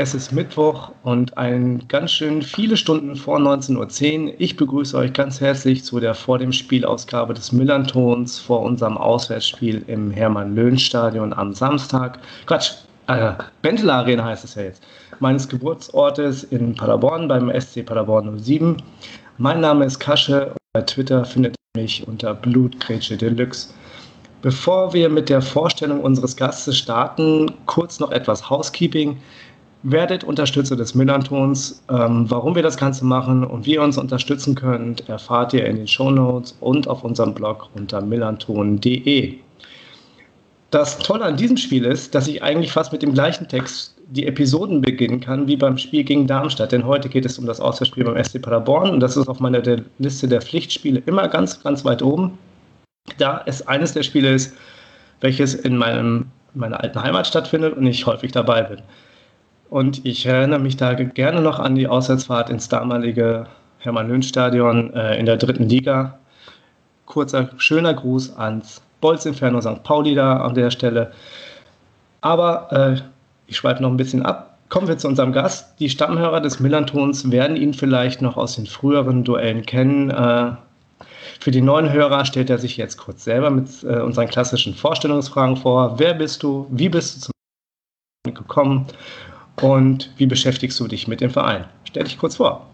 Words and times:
es 0.00 0.14
ist 0.14 0.32
Mittwoch 0.32 0.92
und 1.02 1.36
ein 1.36 1.86
ganz 1.86 2.12
schön 2.12 2.40
viele 2.40 2.78
Stunden 2.78 3.16
vor 3.16 3.36
19.10 3.36 4.28
Uhr. 4.28 4.34
Ich 4.38 4.56
begrüße 4.56 4.96
euch 4.96 5.12
ganz 5.12 5.42
herzlich 5.42 5.84
zu 5.84 6.00
der 6.00 6.14
vor 6.14 6.38
dem 6.38 6.52
Spielausgabe 6.52 7.34
des 7.34 7.52
Millantons 7.52 8.38
vor 8.38 8.62
unserem 8.62 8.96
Auswärtsspiel 8.96 9.84
im 9.88 10.10
Hermann-Löhn-Stadion 10.10 11.34
am 11.34 11.52
Samstag. 11.52 12.18
Quatsch, 12.46 12.72
äh, 13.08 13.32
Benteler 13.60 13.96
Arena 13.96 14.24
heißt 14.24 14.42
es 14.44 14.54
ja 14.54 14.62
jetzt. 14.62 14.82
Meines 15.18 15.46
Geburtsortes 15.46 16.44
in 16.44 16.74
Paderborn 16.74 17.28
beim 17.28 17.50
SC 17.50 17.84
Paderborn 17.84 18.38
07. 18.38 18.78
Mein 19.36 19.60
Name 19.60 19.84
ist 19.84 19.98
Kasche 19.98 20.46
und 20.46 20.56
bei 20.72 20.80
Twitter 20.80 21.26
findet 21.26 21.56
ihr 21.74 21.82
mich 21.82 22.08
unter 22.08 22.32
Blutgrätsche 22.32 23.18
Deluxe. 23.18 23.74
Bevor 24.42 24.94
wir 24.94 25.10
mit 25.10 25.28
der 25.28 25.42
Vorstellung 25.42 26.00
unseres 26.00 26.34
Gastes 26.34 26.78
starten, 26.78 27.52
kurz 27.66 28.00
noch 28.00 28.10
etwas 28.10 28.48
Housekeeping. 28.48 29.20
Werdet 29.82 30.24
Unterstützer 30.24 30.76
des 30.76 30.94
Millantons. 30.94 31.82
Ähm, 31.88 32.26
warum 32.28 32.54
wir 32.54 32.62
das 32.62 32.76
Ganze 32.76 33.04
machen 33.04 33.44
und 33.44 33.66
wie 33.66 33.74
ihr 33.74 33.82
uns 33.82 33.96
unterstützen 33.96 34.54
könnt, 34.54 35.08
erfahrt 35.08 35.54
ihr 35.54 35.64
in 35.64 35.76
den 35.76 35.88
Shownotes 35.88 36.56
und 36.60 36.86
auf 36.86 37.02
unserem 37.02 37.34
Blog 37.34 37.68
unter 37.74 38.00
millanton.de. 38.00 39.34
Das 40.70 40.98
Tolle 40.98 41.24
an 41.24 41.36
diesem 41.36 41.56
Spiel 41.56 41.84
ist, 41.84 42.14
dass 42.14 42.28
ich 42.28 42.42
eigentlich 42.42 42.72
fast 42.72 42.92
mit 42.92 43.02
dem 43.02 43.14
gleichen 43.14 43.48
Text 43.48 43.96
die 44.08 44.26
Episoden 44.26 44.80
beginnen 44.80 45.20
kann 45.20 45.46
wie 45.46 45.56
beim 45.56 45.78
Spiel 45.78 46.04
gegen 46.04 46.26
Darmstadt. 46.26 46.72
Denn 46.72 46.84
heute 46.84 47.08
geht 47.08 47.24
es 47.24 47.38
um 47.38 47.46
das 47.46 47.60
Auswärtsspiel 47.60 48.04
beim 48.04 48.22
SC 48.22 48.40
Paderborn 48.42 48.90
und 48.90 49.00
das 49.00 49.16
ist 49.16 49.28
auf 49.28 49.40
meiner 49.40 49.62
Liste 49.98 50.28
der 50.28 50.42
Pflichtspiele 50.42 51.02
immer 51.06 51.26
ganz, 51.28 51.62
ganz 51.62 51.84
weit 51.84 52.02
oben 52.02 52.38
da 53.18 53.42
es 53.46 53.66
eines 53.66 53.92
der 53.92 54.02
Spiele 54.02 54.32
ist, 54.32 54.54
welches 55.20 55.54
in 55.54 55.76
meinem, 55.76 56.26
meiner 56.54 56.80
alten 56.80 57.02
Heimat 57.02 57.26
stattfindet 57.26 57.76
und 57.76 57.86
ich 57.86 58.06
häufig 58.06 58.32
dabei 58.32 58.62
bin. 58.62 58.82
Und 59.70 60.04
ich 60.04 60.26
erinnere 60.26 60.58
mich 60.58 60.76
da 60.76 60.94
gerne 60.94 61.40
noch 61.40 61.60
an 61.60 61.76
die 61.76 61.86
Auswärtsfahrt 61.86 62.50
ins 62.50 62.68
damalige 62.68 63.46
Hermann-Löhn-Stadion 63.78 64.92
äh, 64.94 65.16
in 65.16 65.26
der 65.26 65.36
dritten 65.36 65.68
Liga. 65.68 66.18
Kurzer, 67.06 67.50
schöner 67.56 67.94
Gruß 67.94 68.36
ans 68.36 68.82
Bolz 69.00 69.24
Inferno 69.26 69.60
St. 69.60 69.82
Pauli 69.84 70.16
da 70.16 70.38
an 70.38 70.54
der 70.54 70.72
Stelle. 70.72 71.12
Aber 72.20 72.72
äh, 72.72 73.00
ich 73.46 73.56
schweife 73.56 73.80
noch 73.80 73.90
ein 73.90 73.96
bisschen 73.96 74.26
ab. 74.26 74.58
Kommen 74.70 74.88
wir 74.88 74.98
zu 74.98 75.06
unserem 75.06 75.32
Gast. 75.32 75.78
Die 75.78 75.88
Stammhörer 75.88 76.40
des 76.40 76.58
Millantons 76.58 77.30
werden 77.30 77.56
ihn 77.56 77.72
vielleicht 77.72 78.22
noch 78.22 78.36
aus 78.36 78.56
den 78.56 78.66
früheren 78.66 79.22
Duellen 79.22 79.64
kennen. 79.64 80.10
Äh, 80.10 80.50
für 81.38 81.52
die 81.52 81.62
neuen 81.62 81.92
Hörer 81.92 82.24
stellt 82.24 82.50
er 82.50 82.58
sich 82.58 82.76
jetzt 82.76 82.96
kurz 82.96 83.22
selber 83.22 83.50
mit 83.50 83.84
äh, 83.84 84.00
unseren 84.00 84.26
klassischen 84.26 84.74
Vorstellungsfragen 84.74 85.56
vor. 85.56 86.00
Wer 86.00 86.14
bist 86.14 86.42
du? 86.42 86.66
Wie 86.70 86.88
bist 86.88 87.16
du 87.16 87.20
zum 87.20 88.34
gekommen? 88.34 88.86
Und 89.60 90.12
wie 90.16 90.26
beschäftigst 90.26 90.78
du 90.80 90.86
dich 90.86 91.08
mit 91.08 91.20
dem 91.20 91.30
Verein? 91.30 91.64
Stell 91.84 92.04
dich 92.04 92.18
kurz 92.18 92.36
vor. 92.36 92.66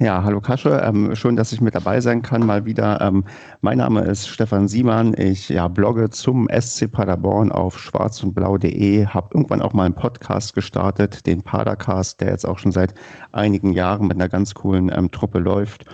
Ja, 0.00 0.24
hallo 0.24 0.40
Kasche, 0.40 0.82
ähm, 0.84 1.14
schön, 1.14 1.36
dass 1.36 1.52
ich 1.52 1.60
mit 1.60 1.76
dabei 1.76 2.00
sein 2.00 2.20
kann, 2.22 2.44
mal 2.44 2.64
wieder. 2.64 3.00
Ähm, 3.00 3.24
mein 3.60 3.78
Name 3.78 4.00
ist 4.00 4.26
Stefan 4.26 4.66
Siemann, 4.66 5.14
ich 5.16 5.48
ja, 5.48 5.68
blogge 5.68 6.10
zum 6.10 6.48
SC 6.48 6.90
Paderborn 6.90 7.52
auf 7.52 7.78
schwarzundblau.de, 7.78 9.06
habe 9.06 9.28
irgendwann 9.32 9.62
auch 9.62 9.72
mal 9.72 9.84
einen 9.84 9.94
Podcast 9.94 10.54
gestartet, 10.54 11.24
den 11.26 11.42
Padercast, 11.42 12.20
der 12.20 12.30
jetzt 12.30 12.44
auch 12.44 12.58
schon 12.58 12.72
seit 12.72 12.94
einigen 13.30 13.72
Jahren 13.72 14.08
mit 14.08 14.16
einer 14.16 14.28
ganz 14.28 14.52
coolen 14.54 14.90
ähm, 14.92 15.12
Truppe 15.12 15.38
läuft 15.38 15.84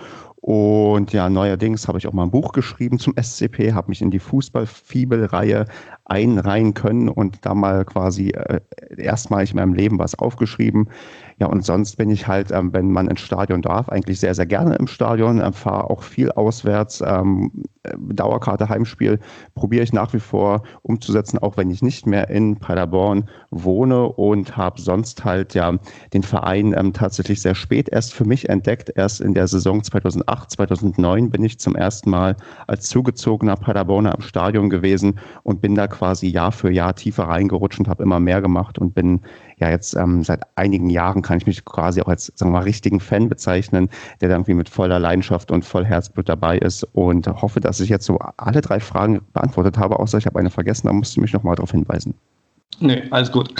und 0.41 1.13
ja, 1.13 1.29
neuerdings 1.29 1.87
habe 1.87 1.99
ich 1.99 2.07
auch 2.07 2.13
mal 2.13 2.23
ein 2.23 2.31
Buch 2.31 2.51
geschrieben 2.51 2.97
zum 2.97 3.13
SCP, 3.15 3.73
habe 3.73 3.89
mich 3.89 4.01
in 4.01 4.09
die 4.09 4.17
Fußballfibel-Reihe 4.17 5.67
einreihen 6.05 6.73
können 6.73 7.09
und 7.09 7.45
da 7.45 7.53
mal 7.53 7.85
quasi 7.85 8.29
äh, 8.29 8.59
erstmalig 8.97 9.51
in 9.51 9.57
meinem 9.57 9.73
Leben 9.73 9.99
was 9.99 10.17
aufgeschrieben. 10.17 10.89
Ja, 11.41 11.47
und 11.47 11.65
sonst 11.65 11.95
bin 11.95 12.11
ich 12.11 12.27
halt, 12.27 12.51
ähm, 12.51 12.71
wenn 12.71 12.91
man 12.91 13.07
ins 13.07 13.21
Stadion 13.21 13.63
darf, 13.63 13.89
eigentlich 13.89 14.19
sehr, 14.19 14.35
sehr 14.35 14.45
gerne 14.45 14.75
im 14.75 14.85
Stadion, 14.85 15.39
äh, 15.39 15.51
fahre 15.51 15.89
auch 15.89 16.03
viel 16.03 16.31
auswärts. 16.31 17.01
Ähm, 17.03 17.63
äh, 17.81 17.95
Dauerkarte 17.97 18.69
Heimspiel 18.69 19.19
probiere 19.55 19.83
ich 19.83 19.91
nach 19.91 20.13
wie 20.13 20.19
vor 20.19 20.61
umzusetzen, 20.83 21.39
auch 21.39 21.57
wenn 21.57 21.71
ich 21.71 21.81
nicht 21.81 22.05
mehr 22.05 22.29
in 22.29 22.57
Paderborn 22.57 23.27
wohne 23.49 24.07
und 24.07 24.55
habe 24.55 24.79
sonst 24.79 25.25
halt 25.25 25.55
ja 25.55 25.73
den 26.13 26.21
Verein 26.21 26.75
ähm, 26.77 26.93
tatsächlich 26.93 27.41
sehr 27.41 27.55
spät 27.55 27.89
erst 27.89 28.13
für 28.13 28.25
mich 28.25 28.49
entdeckt. 28.49 28.91
Erst 28.95 29.19
in 29.19 29.33
der 29.33 29.47
Saison 29.47 29.81
2008, 29.83 30.51
2009 30.51 31.31
bin 31.31 31.43
ich 31.43 31.57
zum 31.57 31.75
ersten 31.75 32.11
Mal 32.11 32.35
als 32.67 32.87
zugezogener 32.87 33.55
Paderborner 33.55 34.13
im 34.13 34.21
Stadion 34.21 34.69
gewesen 34.69 35.17
und 35.41 35.59
bin 35.59 35.73
da 35.73 35.87
quasi 35.91 36.27
Jahr 36.27 36.51
für 36.51 36.71
Jahr 36.71 36.95
tiefer 36.95 37.25
reingerutscht 37.25 37.79
und 37.79 37.87
habe 37.87 38.03
immer 38.03 38.19
mehr 38.19 38.41
gemacht 38.41 38.79
und 38.79 38.95
bin 38.95 39.21
ja 39.57 39.69
jetzt 39.69 39.95
ähm, 39.95 40.23
seit 40.23 40.41
einigen 40.55 40.89
Jahren 40.89 41.21
kann 41.21 41.37
ich 41.37 41.45
mich 41.45 41.63
quasi 41.63 42.01
auch 42.01 42.07
als 42.07 42.31
sagen 42.35 42.51
wir 42.51 42.59
mal 42.59 42.63
richtigen 42.63 42.99
Fan 42.99 43.29
bezeichnen, 43.29 43.89
der 44.19 44.29
da 44.29 44.35
irgendwie 44.35 44.55
mit 44.55 44.69
voller 44.69 44.99
Leidenschaft 44.99 45.51
und 45.51 45.63
voll 45.63 45.85
Herzblut 45.85 46.27
dabei 46.27 46.57
ist 46.57 46.83
und 46.93 47.27
hoffe, 47.27 47.59
dass 47.59 47.79
ich 47.79 47.89
jetzt 47.89 48.05
so 48.05 48.17
alle 48.37 48.61
drei 48.61 48.79
Fragen 48.79 49.21
beantwortet 49.33 49.77
habe, 49.77 49.99
außer 49.99 50.17
ich 50.17 50.25
habe 50.25 50.39
eine 50.39 50.49
vergessen, 50.49 50.87
da 50.87 50.93
musst 50.93 51.15
du 51.15 51.21
mich 51.21 51.33
nochmal 51.33 51.55
darauf 51.55 51.71
hinweisen. 51.71 52.15
Nee, 52.79 53.03
alles 53.11 53.31
gut. 53.31 53.53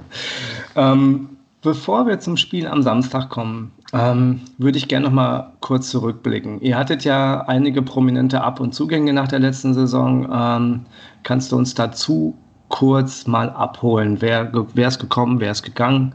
ähm, 0.76 1.28
bevor 1.62 2.06
wir 2.06 2.18
zum 2.20 2.36
Spiel 2.36 2.66
am 2.66 2.82
Samstag 2.82 3.28
kommen, 3.28 3.72
ähm, 3.92 4.40
würde 4.58 4.78
ich 4.78 4.88
gerne 4.88 5.06
noch 5.06 5.12
mal 5.12 5.52
kurz 5.60 5.90
zurückblicken. 5.90 6.60
Ihr 6.60 6.76
hattet 6.76 7.04
ja 7.04 7.40
einige 7.46 7.82
prominente 7.82 8.42
Ab- 8.42 8.60
und 8.60 8.74
Zugänge 8.74 9.12
nach 9.12 9.28
der 9.28 9.38
letzten 9.38 9.74
Saison. 9.74 10.28
Ähm, 10.32 10.86
kannst 11.22 11.52
du 11.52 11.56
uns 11.56 11.74
dazu 11.74 12.34
kurz 12.68 13.26
mal 13.26 13.50
abholen? 13.50 14.20
Wer, 14.20 14.52
wer 14.74 14.88
ist 14.88 14.98
gekommen, 14.98 15.40
wer 15.40 15.52
ist 15.52 15.62
gegangen? 15.62 16.14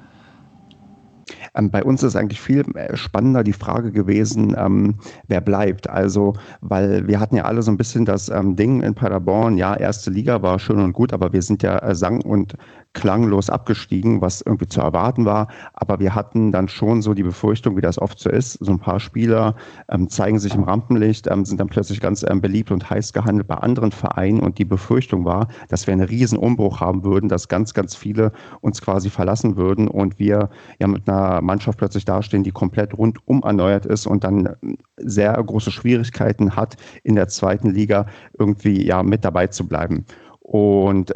Ähm, 1.55 1.69
bei 1.69 1.83
uns 1.83 2.03
ist 2.03 2.15
eigentlich 2.15 2.41
viel 2.41 2.63
äh, 2.75 2.95
spannender 2.95 3.43
die 3.43 3.53
Frage 3.53 3.91
gewesen, 3.91 4.55
ähm, 4.57 4.95
wer 5.27 5.41
bleibt. 5.41 5.89
Also, 5.89 6.33
weil 6.61 7.07
wir 7.07 7.19
hatten 7.19 7.35
ja 7.35 7.43
alle 7.45 7.61
so 7.61 7.71
ein 7.71 7.77
bisschen 7.77 8.05
das 8.05 8.29
ähm, 8.29 8.55
Ding 8.55 8.81
in 8.81 8.95
Paderborn, 8.95 9.57
ja, 9.57 9.75
erste 9.75 10.09
Liga 10.11 10.41
war 10.41 10.59
schön 10.59 10.79
und 10.79 10.93
gut, 10.93 11.13
aber 11.13 11.33
wir 11.33 11.41
sind 11.41 11.63
ja 11.63 11.77
äh, 11.79 11.95
sang- 11.95 12.21
und 12.21 12.55
klanglos 12.93 13.49
abgestiegen, 13.49 14.21
was 14.21 14.41
irgendwie 14.41 14.67
zu 14.67 14.81
erwarten 14.81 15.25
war. 15.25 15.47
Aber 15.73 15.99
wir 15.99 16.15
hatten 16.15 16.51
dann 16.51 16.67
schon 16.67 17.01
so 17.01 17.13
die 17.13 17.23
Befürchtung, 17.23 17.75
wie 17.75 17.81
das 17.81 17.99
oft 17.99 18.19
so 18.19 18.29
ist, 18.29 18.53
so 18.53 18.71
ein 18.71 18.79
paar 18.79 18.99
Spieler 18.99 19.55
ähm, 19.89 20.09
zeigen 20.09 20.39
sich 20.39 20.53
im 20.55 20.63
Rampenlicht, 20.63 21.27
ähm, 21.27 21.45
sind 21.45 21.59
dann 21.59 21.67
plötzlich 21.67 21.99
ganz 21.99 22.23
ähm, 22.23 22.41
beliebt 22.41 22.71
und 22.71 22.89
heiß 22.89 23.13
gehandelt 23.13 23.47
bei 23.47 23.55
anderen 23.55 23.91
Vereinen. 23.91 24.39
Und 24.39 24.57
die 24.59 24.65
Befürchtung 24.65 25.25
war, 25.25 25.47
dass 25.69 25.87
wir 25.87 25.93
einen 25.93 26.07
riesen 26.07 26.37
Umbruch 26.37 26.79
haben 26.79 27.03
würden, 27.03 27.29
dass 27.29 27.47
ganz, 27.47 27.73
ganz 27.73 27.95
viele 27.95 28.31
uns 28.61 28.81
quasi 28.81 29.09
verlassen 29.09 29.57
würden 29.57 29.87
und 29.87 30.19
wir 30.19 30.49
ja 30.79 30.87
mit 30.87 31.09
einer 31.09 31.41
Mannschaft 31.41 31.79
plötzlich 31.79 32.05
dastehen, 32.05 32.43
die 32.43 32.51
komplett 32.51 32.97
rundum 32.97 33.41
erneuert 33.43 33.85
ist 33.85 34.05
und 34.05 34.23
dann 34.23 34.55
ähm, 34.61 34.77
sehr 34.97 35.33
große 35.33 35.71
Schwierigkeiten 35.71 36.55
hat, 36.55 36.77
in 37.03 37.15
der 37.15 37.27
zweiten 37.27 37.71
Liga 37.71 38.05
irgendwie 38.37 38.85
ja 38.85 39.01
mit 39.01 39.25
dabei 39.25 39.47
zu 39.47 39.67
bleiben. 39.67 40.05
Und 40.39 41.13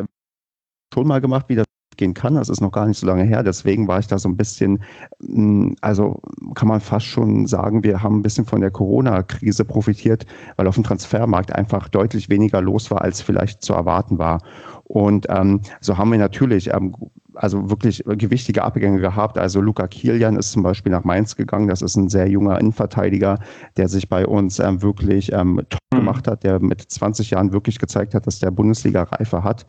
schon 0.93 1.07
mal 1.07 1.21
gemacht, 1.21 1.45
wie 1.49 1.55
das 1.55 1.65
gehen 1.97 2.13
kann. 2.13 2.35
Das 2.35 2.49
ist 2.49 2.61
noch 2.61 2.71
gar 2.71 2.85
nicht 2.85 2.99
so 2.99 3.07
lange 3.07 3.23
her. 3.23 3.43
Deswegen 3.43 3.87
war 3.87 3.99
ich 3.99 4.07
da 4.07 4.17
so 4.17 4.29
ein 4.29 4.37
bisschen, 4.37 4.79
mm, 5.19 5.73
also 5.81 6.21
kann 6.55 6.67
man 6.67 6.79
fast 6.79 7.07
schon 7.07 7.47
sagen, 7.47 7.83
wir 7.83 8.01
haben 8.01 8.19
ein 8.19 8.21
bisschen 8.21 8.45
von 8.45 8.61
der 8.61 8.71
Corona-Krise 8.71 9.65
profitiert, 9.65 10.25
weil 10.55 10.67
auf 10.67 10.75
dem 10.75 10.83
Transfermarkt 10.83 11.53
einfach 11.53 11.89
deutlich 11.89 12.29
weniger 12.29 12.61
los 12.61 12.89
war, 12.91 13.01
als 13.01 13.21
vielleicht 13.21 13.63
zu 13.63 13.73
erwarten 13.73 14.17
war. 14.17 14.41
Und 14.83 15.25
ähm, 15.29 15.61
so 15.81 15.97
haben 15.97 16.11
wir 16.11 16.19
natürlich 16.19 16.73
ähm, 16.73 16.95
also 17.33 17.69
wirklich 17.69 18.03
gewichtige 18.05 18.63
Abgänge 18.63 18.99
gehabt. 18.99 19.37
Also 19.37 19.61
Luca 19.61 19.87
Kilian 19.87 20.37
ist 20.37 20.51
zum 20.51 20.63
Beispiel 20.63 20.91
nach 20.91 21.03
Mainz 21.03 21.35
gegangen. 21.35 21.67
Das 21.67 21.81
ist 21.81 21.95
ein 21.95 22.09
sehr 22.09 22.27
junger 22.27 22.59
Innenverteidiger, 22.59 23.39
der 23.75 23.89
sich 23.89 24.09
bei 24.09 24.25
uns 24.25 24.59
ähm, 24.59 24.81
wirklich 24.81 25.31
ähm, 25.33 25.61
top 25.69 25.79
mhm. 25.93 25.97
gemacht 25.97 26.27
hat, 26.27 26.43
der 26.43 26.59
mit 26.59 26.81
20 26.81 27.31
Jahren 27.31 27.51
wirklich 27.51 27.79
gezeigt 27.79 28.15
hat, 28.15 28.25
dass 28.27 28.39
der 28.39 28.51
Bundesliga-Reife 28.51 29.43
hat 29.43 29.65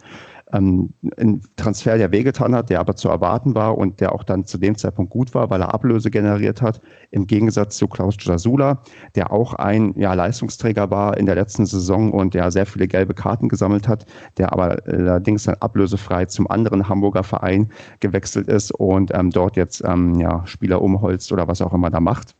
ähm, 0.52 0.90
ein 1.16 1.42
Transfer, 1.56 1.98
der 1.98 2.12
wehgetan 2.12 2.54
hat, 2.54 2.70
der 2.70 2.80
aber 2.80 2.96
zu 2.96 3.08
erwarten 3.08 3.54
war 3.54 3.76
und 3.76 4.00
der 4.00 4.12
auch 4.12 4.24
dann 4.24 4.44
zu 4.44 4.58
dem 4.58 4.76
Zeitpunkt 4.76 5.10
gut 5.10 5.34
war, 5.34 5.50
weil 5.50 5.60
er 5.60 5.74
Ablöse 5.74 6.10
generiert 6.10 6.62
hat, 6.62 6.80
im 7.10 7.26
Gegensatz 7.26 7.76
zu 7.76 7.88
Klaus 7.88 8.16
Jasula, 8.20 8.82
der 9.14 9.32
auch 9.32 9.54
ein 9.54 9.94
ja, 9.96 10.14
Leistungsträger 10.14 10.90
war 10.90 11.16
in 11.16 11.26
der 11.26 11.34
letzten 11.34 11.66
Saison 11.66 12.12
und 12.12 12.34
der 12.34 12.50
sehr 12.50 12.66
viele 12.66 12.88
gelbe 12.88 13.14
Karten 13.14 13.48
gesammelt 13.48 13.88
hat, 13.88 14.06
der 14.36 14.52
aber 14.52 14.78
allerdings 14.86 15.44
dann 15.44 15.56
ablösefrei 15.56 16.26
zum 16.26 16.50
anderen 16.50 16.88
Hamburger 16.88 17.24
Verein 17.24 17.70
gewechselt 18.00 18.48
ist 18.48 18.72
und 18.72 19.12
ähm, 19.14 19.30
dort 19.30 19.56
jetzt 19.56 19.82
ähm, 19.84 20.20
ja, 20.20 20.46
Spieler 20.46 20.82
umholzt 20.82 21.32
oder 21.32 21.48
was 21.48 21.62
auch 21.62 21.74
immer 21.74 21.90
da 21.90 22.00
macht. 22.00 22.34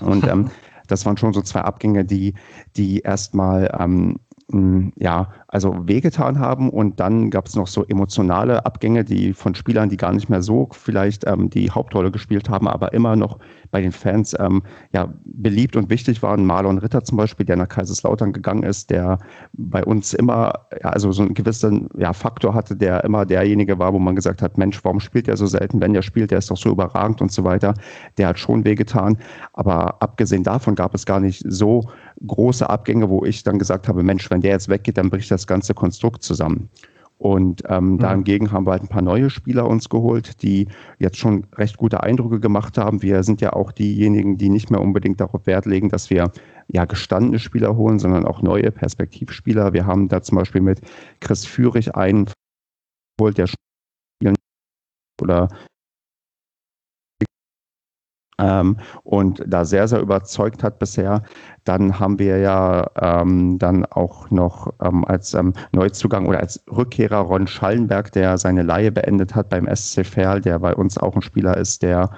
Und 0.00 0.26
ähm, 0.26 0.50
das 0.86 1.04
waren 1.06 1.16
schon 1.16 1.32
so 1.32 1.42
zwei 1.42 1.60
Abgänge, 1.60 2.04
die, 2.04 2.34
die 2.76 3.00
erstmal 3.00 3.74
ähm, 3.78 4.18
ja, 4.48 5.32
also 5.48 5.88
wehgetan 5.88 6.38
haben. 6.38 6.70
Und 6.70 7.00
dann 7.00 7.30
gab 7.30 7.46
es 7.46 7.56
noch 7.56 7.66
so 7.66 7.84
emotionale 7.84 8.64
Abgänge, 8.64 9.04
die 9.04 9.32
von 9.32 9.56
Spielern, 9.56 9.88
die 9.88 9.96
gar 9.96 10.12
nicht 10.12 10.28
mehr 10.28 10.40
so 10.40 10.68
vielleicht 10.70 11.26
ähm, 11.26 11.50
die 11.50 11.70
Hauptrolle 11.70 12.12
gespielt 12.12 12.48
haben, 12.48 12.68
aber 12.68 12.92
immer 12.92 13.16
noch 13.16 13.38
bei 13.72 13.80
den 13.80 13.90
Fans 13.90 14.36
ähm, 14.38 14.62
ja, 14.92 15.12
beliebt 15.24 15.74
und 15.74 15.90
wichtig 15.90 16.22
waren. 16.22 16.46
Marlon 16.46 16.78
Ritter 16.78 17.02
zum 17.02 17.16
Beispiel, 17.16 17.44
der 17.44 17.56
nach 17.56 17.68
Kaiserslautern 17.68 18.32
gegangen 18.32 18.62
ist, 18.62 18.90
der 18.90 19.18
bei 19.52 19.84
uns 19.84 20.14
immer, 20.14 20.52
ja, 20.80 20.90
also 20.90 21.10
so 21.10 21.22
einen 21.22 21.34
gewissen 21.34 21.88
ja, 21.98 22.12
Faktor 22.12 22.54
hatte, 22.54 22.76
der 22.76 23.02
immer 23.02 23.26
derjenige 23.26 23.80
war, 23.80 23.92
wo 23.92 23.98
man 23.98 24.14
gesagt 24.14 24.42
hat, 24.42 24.58
Mensch, 24.58 24.84
warum 24.84 25.00
spielt 25.00 25.26
er 25.26 25.36
so 25.36 25.46
selten? 25.46 25.80
Wenn 25.80 25.94
er 25.94 26.02
spielt, 26.02 26.30
der 26.30 26.38
ist 26.38 26.52
doch 26.52 26.56
so 26.56 26.70
überragend 26.70 27.20
und 27.20 27.32
so 27.32 27.42
weiter. 27.42 27.74
Der 28.16 28.28
hat 28.28 28.38
schon 28.38 28.64
wehgetan. 28.64 29.18
Aber 29.54 30.00
abgesehen 30.00 30.44
davon 30.44 30.76
gab 30.76 30.94
es 30.94 31.04
gar 31.04 31.18
nicht 31.18 31.42
so 31.48 31.82
große 32.24 32.68
Abgänge, 32.68 33.08
wo 33.08 33.24
ich 33.24 33.42
dann 33.42 33.58
gesagt 33.58 33.88
habe, 33.88 34.02
Mensch, 34.02 34.30
wenn 34.30 34.40
der 34.40 34.52
jetzt 34.52 34.68
weggeht, 34.68 34.98
dann 34.98 35.10
bricht 35.10 35.30
das 35.30 35.46
ganze 35.46 35.74
Konstrukt 35.74 36.22
zusammen. 36.22 36.70
Und 37.18 37.62
ähm, 37.68 37.92
mhm. 37.92 37.98
dahingegen 37.98 38.52
haben 38.52 38.66
wir 38.66 38.72
halt 38.72 38.82
ein 38.82 38.88
paar 38.88 39.02
neue 39.02 39.30
Spieler 39.30 39.66
uns 39.66 39.88
geholt, 39.88 40.42
die 40.42 40.68
jetzt 40.98 41.16
schon 41.16 41.46
recht 41.56 41.78
gute 41.78 42.02
Eindrücke 42.02 42.40
gemacht 42.40 42.76
haben. 42.76 43.00
Wir 43.00 43.22
sind 43.22 43.40
ja 43.40 43.54
auch 43.54 43.72
diejenigen, 43.72 44.36
die 44.36 44.50
nicht 44.50 44.70
mehr 44.70 44.82
unbedingt 44.82 45.20
darauf 45.20 45.46
Wert 45.46 45.64
legen, 45.64 45.88
dass 45.88 46.10
wir 46.10 46.30
ja 46.68 46.84
gestandene 46.84 47.38
Spieler 47.38 47.76
holen, 47.76 47.98
sondern 47.98 48.26
auch 48.26 48.42
neue 48.42 48.70
Perspektivspieler. 48.70 49.72
Wir 49.72 49.86
haben 49.86 50.08
da 50.08 50.20
zum 50.20 50.36
Beispiel 50.36 50.60
mit 50.60 50.82
Chris 51.20 51.46
Führig 51.46 51.94
einen 51.94 52.28
geholt, 53.18 53.38
der 53.38 53.46
spielen 53.46 54.36
oder 55.22 55.48
ähm, 58.38 58.76
und 59.04 59.42
da 59.46 59.64
sehr, 59.64 59.88
sehr 59.88 60.00
überzeugt 60.00 60.62
hat 60.62 60.78
bisher. 60.78 61.22
Dann 61.64 61.98
haben 61.98 62.18
wir 62.18 62.38
ja 62.38 62.86
ähm, 63.00 63.58
dann 63.58 63.84
auch 63.86 64.30
noch 64.30 64.72
ähm, 64.82 65.04
als 65.04 65.34
ähm, 65.34 65.52
Neuzugang 65.72 66.26
oder 66.26 66.40
als 66.40 66.62
Rückkehrer 66.70 67.18
Ron 67.18 67.46
Schallenberg, 67.46 68.12
der 68.12 68.38
seine 68.38 68.62
Laie 68.62 68.92
beendet 68.92 69.34
hat 69.34 69.48
beim 69.48 69.66
SC 69.74 70.04
Verl, 70.04 70.40
der 70.40 70.58
bei 70.58 70.74
uns 70.74 70.98
auch 70.98 71.14
ein 71.14 71.22
Spieler 71.22 71.56
ist, 71.56 71.82
der 71.82 72.10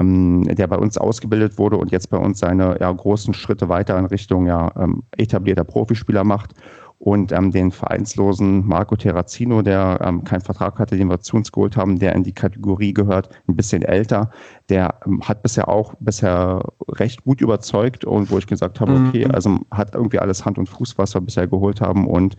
ähm, 0.00 0.44
der 0.44 0.66
bei 0.66 0.76
uns 0.76 0.96
ausgebildet 0.96 1.58
wurde 1.58 1.76
und 1.76 1.92
jetzt 1.92 2.08
bei 2.10 2.16
uns 2.16 2.38
seine 2.38 2.78
ja, 2.80 2.90
großen 2.90 3.34
Schritte 3.34 3.68
weiter 3.68 3.98
in 3.98 4.06
Richtung 4.06 4.46
ja, 4.46 4.70
ähm, 4.76 5.02
etablierter 5.16 5.64
Profispieler 5.64 6.24
macht 6.24 6.54
und 7.00 7.32
ähm, 7.32 7.50
den 7.50 7.70
vereinslosen 7.70 8.66
Marco 8.66 8.94
Terrazino, 8.94 9.62
der 9.62 10.00
ähm, 10.02 10.22
keinen 10.22 10.42
Vertrag 10.42 10.78
hatte, 10.78 10.98
den 10.98 11.08
wir 11.08 11.18
zu 11.20 11.34
uns 11.34 11.50
geholt 11.50 11.74
haben, 11.74 11.98
der 11.98 12.14
in 12.14 12.24
die 12.24 12.34
Kategorie 12.34 12.92
gehört, 12.92 13.30
ein 13.48 13.56
bisschen 13.56 13.82
älter, 13.82 14.30
der 14.68 14.96
ähm, 15.06 15.22
hat 15.26 15.42
bisher 15.42 15.68
auch 15.68 15.94
bisher 16.00 16.62
recht 16.90 17.24
gut 17.24 17.40
überzeugt 17.40 18.04
und 18.04 18.30
wo 18.30 18.36
ich 18.36 18.46
gesagt 18.46 18.80
habe, 18.80 18.92
okay, 18.92 19.24
mhm. 19.24 19.30
also 19.30 19.58
hat 19.70 19.94
irgendwie 19.94 20.18
alles 20.18 20.44
Hand 20.44 20.58
und 20.58 20.68
Fuß, 20.68 20.98
was 20.98 21.14
wir 21.14 21.22
bisher 21.22 21.46
geholt 21.46 21.80
haben 21.80 22.06
und 22.06 22.36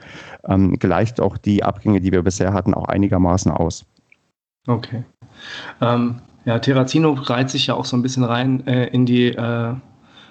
ähm, 0.48 0.78
gleicht 0.78 1.20
auch 1.20 1.38
die 1.38 1.64
Abgänge, 1.64 2.00
die 2.00 2.12
wir 2.12 2.22
bisher 2.22 2.54
hatten, 2.54 2.76
auch 2.76 2.86
einigermaßen 2.86 3.52
aus. 3.52 3.88
Okay. 4.68 5.04
Ähm, 5.82 6.22
ja, 6.46 6.60
Terrazino 6.60 7.14
reiht 7.14 7.50
sich 7.50 7.66
ja 7.66 7.74
auch 7.74 7.86
so 7.86 7.98
ein 7.98 8.04
bisschen 8.04 8.24
rein 8.24 8.68
äh, 8.68 8.86
in 8.90 9.08
die, 9.08 9.30
äh, 9.30 9.74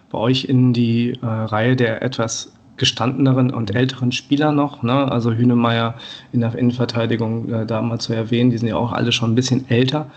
bei 0.09 0.19
euch 0.19 0.45
in 0.45 0.73
die 0.73 1.19
äh, 1.21 1.27
Reihe 1.27 1.75
der 1.75 2.03
etwas 2.03 2.53
gestandeneren 2.81 3.53
und 3.53 3.73
älteren 3.75 4.11
Spieler 4.11 4.51
noch. 4.51 4.83
Ne? 4.83 5.13
Also 5.13 5.33
Hünemeyer 5.33 5.95
in 6.33 6.41
der 6.41 6.57
Innenverteidigung 6.57 7.53
äh, 7.53 7.67
da 7.67 7.81
mal 7.83 8.01
zu 8.01 8.13
erwähnen, 8.13 8.51
die 8.51 8.59
sind 8.59 8.69
ja 8.69 8.77
auch 8.77 8.91
alle 8.91 9.13
schon 9.13 9.31
ein 9.31 9.35
bisschen 9.37 9.71
älter. 9.71 10.11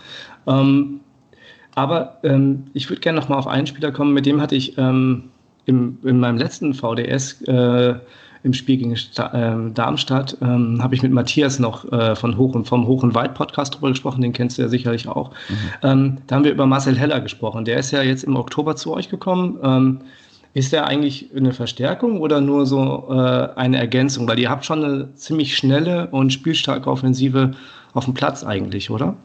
Ähm, 0.48 1.00
aber 1.76 2.18
ähm, 2.24 2.64
ich 2.72 2.88
würde 2.88 3.00
gerne 3.00 3.20
noch 3.20 3.28
mal 3.28 3.36
auf 3.36 3.46
einen 3.46 3.66
Spieler 3.66 3.92
kommen, 3.92 4.14
mit 4.14 4.26
dem 4.26 4.40
hatte 4.40 4.56
ich 4.56 4.78
ähm, 4.78 5.24
im, 5.66 5.98
in 6.02 6.18
meinem 6.18 6.38
letzten 6.38 6.74
VDS 6.74 7.42
äh, 7.42 7.94
im 8.42 8.52
Spiel 8.52 8.76
gegen 8.78 8.92
äh, 8.92 9.72
Darmstadt 9.74 10.36
ähm, 10.42 10.82
habe 10.82 10.94
ich 10.94 11.02
mit 11.02 11.12
Matthias 11.12 11.58
noch 11.58 11.90
äh, 11.92 12.14
von 12.16 12.36
Hoch 12.36 12.54
und 12.54 12.66
vom 12.66 12.86
Hoch 12.86 13.02
und 13.02 13.14
Weit 13.14 13.34
Podcast 13.34 13.74
drüber 13.74 13.88
gesprochen, 13.88 14.20
den 14.20 14.32
kennst 14.32 14.58
du 14.58 14.62
ja 14.62 14.68
sicherlich 14.68 15.08
auch. 15.08 15.30
Mhm. 15.30 15.56
Ähm, 15.82 16.18
da 16.26 16.36
haben 16.36 16.44
wir 16.44 16.52
über 16.52 16.66
Marcel 16.66 16.96
Heller 16.96 17.20
gesprochen. 17.20 17.64
Der 17.64 17.78
ist 17.78 17.90
ja 17.90 18.02
jetzt 18.02 18.24
im 18.24 18.36
Oktober 18.36 18.76
zu 18.76 18.92
euch 18.92 19.08
gekommen. 19.08 20.02
Ist 20.54 20.72
der 20.72 20.86
eigentlich 20.86 21.30
eine 21.36 21.52
Verstärkung 21.52 22.20
oder 22.20 22.40
nur 22.40 22.64
so 22.64 23.08
äh, 23.10 23.48
eine 23.56 23.76
Ergänzung? 23.78 24.28
Weil 24.28 24.38
ihr 24.38 24.50
habt 24.50 24.64
schon 24.64 24.84
eine 24.84 25.14
ziemlich 25.16 25.56
schnelle 25.56 26.06
und 26.06 26.32
spielstarke 26.32 26.88
Offensive 26.88 27.50
auf 27.92 28.04
dem 28.04 28.14
Platz 28.14 28.44
eigentlich, 28.44 28.88
oder? 28.88 29.16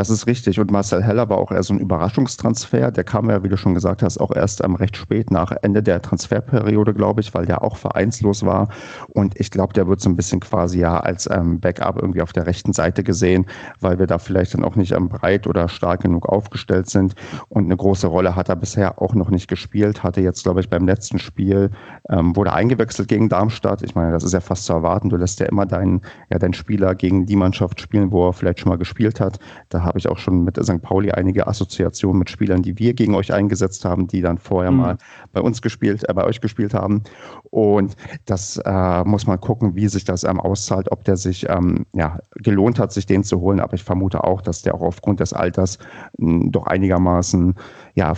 Das 0.00 0.08
ist 0.08 0.26
richtig. 0.26 0.58
Und 0.58 0.70
Marcel 0.70 1.04
Heller 1.04 1.28
war 1.28 1.36
auch 1.36 1.52
eher 1.52 1.62
so 1.62 1.74
ein 1.74 1.78
Überraschungstransfer. 1.78 2.90
Der 2.90 3.04
kam 3.04 3.28
ja, 3.28 3.44
wie 3.44 3.50
du 3.50 3.58
schon 3.58 3.74
gesagt 3.74 4.02
hast, 4.02 4.18
auch 4.18 4.34
erst 4.34 4.64
ähm, 4.64 4.74
recht 4.74 4.96
spät 4.96 5.30
nach 5.30 5.52
Ende 5.60 5.82
der 5.82 6.00
Transferperiode, 6.00 6.94
glaube 6.94 7.20
ich, 7.20 7.34
weil 7.34 7.44
der 7.44 7.62
auch 7.62 7.76
vereinslos 7.76 8.42
war. 8.46 8.70
Und 9.08 9.38
ich 9.38 9.50
glaube, 9.50 9.74
der 9.74 9.88
wird 9.88 10.00
so 10.00 10.08
ein 10.08 10.16
bisschen 10.16 10.40
quasi 10.40 10.80
ja 10.80 11.00
als 11.00 11.28
ähm, 11.30 11.60
Backup 11.60 11.98
irgendwie 12.00 12.22
auf 12.22 12.32
der 12.32 12.46
rechten 12.46 12.72
Seite 12.72 13.04
gesehen, 13.04 13.44
weil 13.80 13.98
wir 13.98 14.06
da 14.06 14.18
vielleicht 14.18 14.54
dann 14.54 14.64
auch 14.64 14.74
nicht 14.74 14.92
ähm, 14.92 15.10
breit 15.10 15.46
oder 15.46 15.68
stark 15.68 16.00
genug 16.00 16.26
aufgestellt 16.30 16.88
sind. 16.88 17.14
Und 17.50 17.64
eine 17.64 17.76
große 17.76 18.06
Rolle 18.06 18.34
hat 18.34 18.48
er 18.48 18.56
bisher 18.56 19.02
auch 19.02 19.14
noch 19.14 19.28
nicht 19.28 19.48
gespielt. 19.48 20.02
Hatte 20.02 20.22
jetzt, 20.22 20.44
glaube 20.44 20.60
ich, 20.60 20.70
beim 20.70 20.86
letzten 20.86 21.18
Spiel, 21.18 21.72
ähm, 22.08 22.34
wurde 22.36 22.54
eingewechselt 22.54 23.08
gegen 23.08 23.28
Darmstadt. 23.28 23.82
Ich 23.82 23.94
meine, 23.94 24.12
das 24.12 24.24
ist 24.24 24.32
ja 24.32 24.40
fast 24.40 24.64
zu 24.64 24.72
erwarten. 24.72 25.10
Du 25.10 25.16
lässt 25.16 25.40
ja 25.40 25.46
immer 25.46 25.66
deinen, 25.66 26.00
ja, 26.30 26.38
deinen 26.38 26.54
Spieler 26.54 26.94
gegen 26.94 27.26
die 27.26 27.36
Mannschaft 27.36 27.82
spielen, 27.82 28.10
wo 28.10 28.28
er 28.28 28.32
vielleicht 28.32 28.60
schon 28.60 28.70
mal 28.70 28.78
gespielt 28.78 29.20
hat. 29.20 29.38
Da 29.68 29.89
habe 29.90 29.98
ich 29.98 30.08
auch 30.08 30.18
schon 30.18 30.44
mit 30.44 30.56
St. 30.56 30.80
Pauli 30.82 31.10
einige 31.10 31.48
Assoziationen 31.48 32.20
mit 32.20 32.30
Spielern, 32.30 32.62
die 32.62 32.78
wir 32.78 32.94
gegen 32.94 33.16
euch 33.16 33.32
eingesetzt 33.32 33.84
haben, 33.84 34.06
die 34.06 34.20
dann 34.20 34.38
vorher 34.38 34.70
mhm. 34.70 34.76
mal 34.76 34.98
bei 35.32 35.40
uns 35.40 35.60
gespielt, 35.62 36.08
äh, 36.08 36.14
bei 36.14 36.22
euch 36.22 36.40
gespielt 36.40 36.74
haben. 36.74 37.02
Und 37.50 37.96
das 38.24 38.56
äh, 38.64 39.02
muss 39.02 39.26
man 39.26 39.40
gucken, 39.40 39.74
wie 39.74 39.88
sich 39.88 40.04
das 40.04 40.22
ähm, 40.22 40.38
auszahlt, 40.38 40.92
ob 40.92 41.02
der 41.02 41.16
sich 41.16 41.48
ähm, 41.48 41.86
ja, 41.92 42.20
gelohnt 42.36 42.78
hat, 42.78 42.92
sich 42.92 43.04
den 43.04 43.24
zu 43.24 43.40
holen. 43.40 43.58
Aber 43.58 43.74
ich 43.74 43.82
vermute 43.82 44.22
auch, 44.22 44.42
dass 44.42 44.62
der 44.62 44.76
auch 44.76 44.82
aufgrund 44.82 45.18
des 45.18 45.32
Alters 45.32 45.78
mh, 46.18 46.30
hm, 46.30 46.52
doch 46.52 46.68
einigermaßen 46.68 47.56
ja, 47.94 48.14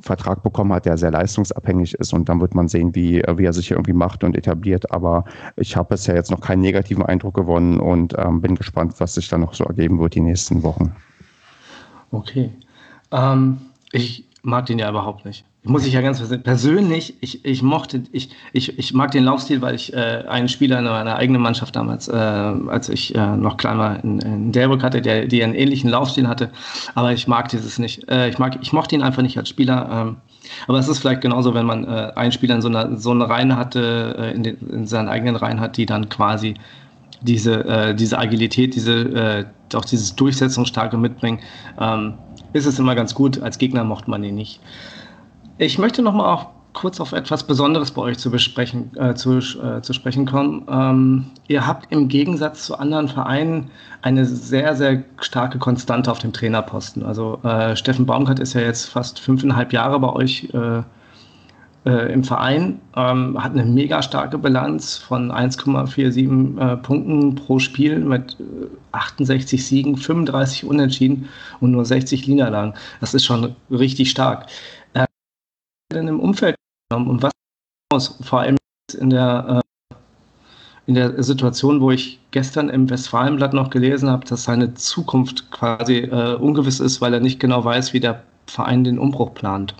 Vertrag 0.00 0.44
bekommen 0.44 0.72
hat, 0.72 0.86
der 0.86 0.96
sehr 0.96 1.10
leistungsabhängig 1.10 1.94
ist. 1.94 2.14
Und 2.14 2.28
dann 2.28 2.40
wird 2.40 2.54
man 2.54 2.68
sehen, 2.68 2.94
wie, 2.94 3.20
wie 3.34 3.44
er 3.44 3.52
sich 3.52 3.66
hier 3.66 3.76
irgendwie 3.76 3.94
macht 3.94 4.22
und 4.22 4.36
etabliert. 4.36 4.92
Aber 4.92 5.24
ich 5.56 5.76
habe 5.76 5.88
bisher 5.88 6.14
jetzt 6.14 6.30
noch 6.30 6.40
keinen 6.40 6.60
negativen 6.60 7.04
Eindruck 7.04 7.34
gewonnen 7.34 7.80
und 7.80 8.14
ähm, 8.16 8.40
bin 8.40 8.54
gespannt, 8.54 8.94
was 8.98 9.14
sich 9.14 9.28
da 9.28 9.38
noch 9.38 9.54
so 9.54 9.64
ergeben 9.64 9.98
wird 9.98 10.14
die 10.14 10.20
nächsten 10.20 10.62
Wochen. 10.62 10.94
Okay. 12.10 12.50
Ähm, 13.12 13.58
ich 13.92 14.24
mag 14.42 14.66
den 14.66 14.78
ja 14.78 14.88
überhaupt 14.88 15.24
nicht. 15.24 15.44
Muss 15.64 15.84
ich 15.84 15.94
ja 15.94 16.00
ganz 16.00 16.22
persönlich, 16.44 17.14
ich, 17.20 17.44
ich 17.44 17.60
mochte, 17.60 18.04
ich, 18.12 18.30
ich, 18.52 18.78
ich 18.78 18.94
mag 18.94 19.10
den 19.10 19.24
Laufstil, 19.24 19.60
weil 19.62 19.74
ich 19.74 19.92
äh, 19.92 20.22
einen 20.28 20.48
Spieler 20.48 20.78
in 20.78 20.84
meiner 20.84 21.16
eigenen 21.16 21.42
Mannschaft 21.42 21.74
damals, 21.74 22.06
äh, 22.06 22.12
als 22.14 22.88
ich 22.88 23.12
äh, 23.16 23.36
noch 23.36 23.56
klein 23.56 23.76
war, 23.76 24.04
in, 24.04 24.20
in 24.20 24.52
Delbrück 24.52 24.84
hatte, 24.84 25.02
der, 25.02 25.26
der 25.26 25.44
einen 25.44 25.56
ähnlichen 25.56 25.90
Laufstil 25.90 26.28
hatte. 26.28 26.50
Aber 26.94 27.12
ich 27.12 27.26
mag 27.26 27.48
dieses 27.48 27.80
nicht. 27.80 28.08
Äh, 28.08 28.28
ich 28.28 28.38
mag, 28.38 28.58
ich 28.62 28.72
mochte 28.72 28.94
ihn 28.94 29.02
einfach 29.02 29.22
nicht 29.22 29.36
als 29.38 29.48
Spieler. 29.48 29.88
Ähm, 29.90 30.16
aber 30.68 30.78
es 30.78 30.86
ist 30.86 31.00
vielleicht 31.00 31.22
genauso, 31.22 31.52
wenn 31.54 31.66
man 31.66 31.84
äh, 31.84 32.12
einen 32.14 32.30
Spieler 32.30 32.54
in 32.54 32.62
so 32.62 32.68
einer, 32.68 32.96
so 32.96 33.10
einer 33.10 33.28
Reihe 33.28 33.56
hatte, 33.56 34.14
äh, 34.16 34.34
in, 34.36 34.44
den, 34.44 34.56
in 34.70 34.86
seinen 34.86 35.08
eigenen 35.08 35.34
Reihen 35.34 35.58
hat, 35.58 35.76
die 35.76 35.86
dann 35.86 36.08
quasi 36.08 36.54
diese, 37.22 37.94
diese 37.98 38.18
Agilität, 38.18 38.74
diese, 38.74 39.46
auch 39.74 39.84
dieses 39.84 40.14
Durchsetzungsstarke 40.16 40.96
mitbringen, 40.96 41.40
ähm, 41.80 42.14
ist 42.52 42.66
es 42.66 42.78
immer 42.78 42.94
ganz 42.94 43.14
gut. 43.14 43.42
Als 43.42 43.58
Gegner 43.58 43.84
mochte 43.84 44.10
man 44.10 44.22
ihn 44.24 44.34
nicht. 44.34 44.60
Ich 45.58 45.78
möchte 45.78 46.02
noch 46.02 46.14
mal 46.14 46.32
auch 46.32 46.48
kurz 46.72 47.00
auf 47.00 47.12
etwas 47.12 47.44
Besonderes 47.44 47.90
bei 47.90 48.02
euch 48.02 48.18
zu 48.18 48.30
besprechen, 48.30 48.94
äh, 48.96 49.14
zu, 49.14 49.38
äh, 49.38 49.80
zu 49.80 49.92
sprechen 49.94 50.26
kommen. 50.26 50.66
Ähm, 50.70 51.26
ihr 51.48 51.66
habt 51.66 51.90
im 51.90 52.08
Gegensatz 52.08 52.66
zu 52.66 52.78
anderen 52.78 53.08
Vereinen 53.08 53.70
eine 54.02 54.26
sehr, 54.26 54.76
sehr 54.76 55.02
starke 55.20 55.58
Konstante 55.58 56.10
auf 56.10 56.18
dem 56.18 56.34
Trainerposten. 56.34 57.02
Also 57.02 57.40
äh, 57.42 57.74
Steffen 57.76 58.04
Baumgart 58.04 58.38
ist 58.38 58.52
ja 58.52 58.60
jetzt 58.60 58.90
fast 58.90 59.18
fünfeinhalb 59.18 59.72
Jahre 59.72 59.98
bei 59.98 60.12
euch 60.12 60.52
äh, 61.86 62.12
im 62.12 62.24
Verein, 62.24 62.80
ähm, 62.96 63.42
hat 63.42 63.52
eine 63.52 63.64
mega 63.64 64.02
starke 64.02 64.38
Bilanz 64.38 64.96
von 64.96 65.30
1,47 65.30 66.60
äh, 66.60 66.76
Punkten 66.78 67.36
pro 67.36 67.58
Spiel 67.58 68.00
mit 68.00 68.36
68 68.92 69.60
äh, 69.60 69.62
Siegen, 69.62 69.96
35 69.96 70.64
Unentschieden 70.64 71.28
und 71.60 71.70
nur 71.70 71.84
60 71.84 72.26
Niederlagen. 72.26 72.74
Das 73.00 73.14
ist 73.14 73.24
schon 73.24 73.54
richtig 73.70 74.10
stark. 74.10 74.46
Äh, 74.94 75.06
denn 75.92 76.08
im 76.08 76.20
Umfeld 76.20 76.56
und 76.92 77.22
was 77.22 77.32
aus, 77.92 78.18
vor 78.22 78.40
allem 78.40 78.56
in 78.98 79.10
der 79.10 79.62
äh, 79.62 79.66
in 80.86 80.94
der 80.94 81.20
Situation, 81.22 81.80
wo 81.80 81.90
ich 81.90 82.20
gestern 82.30 82.68
im 82.68 82.88
Westfalenblatt 82.88 83.52
noch 83.52 83.70
gelesen 83.70 84.08
habe, 84.08 84.24
dass 84.24 84.44
seine 84.44 84.74
Zukunft 84.74 85.50
quasi 85.50 85.98
äh, 85.98 86.34
ungewiss 86.34 86.78
ist, 86.78 87.00
weil 87.00 87.12
er 87.12 87.20
nicht 87.20 87.40
genau 87.40 87.64
weiß, 87.64 87.92
wie 87.92 87.98
der 87.98 88.22
Verein 88.46 88.84
den 88.84 89.00
Umbruch 89.00 89.34
plant. 89.34 89.74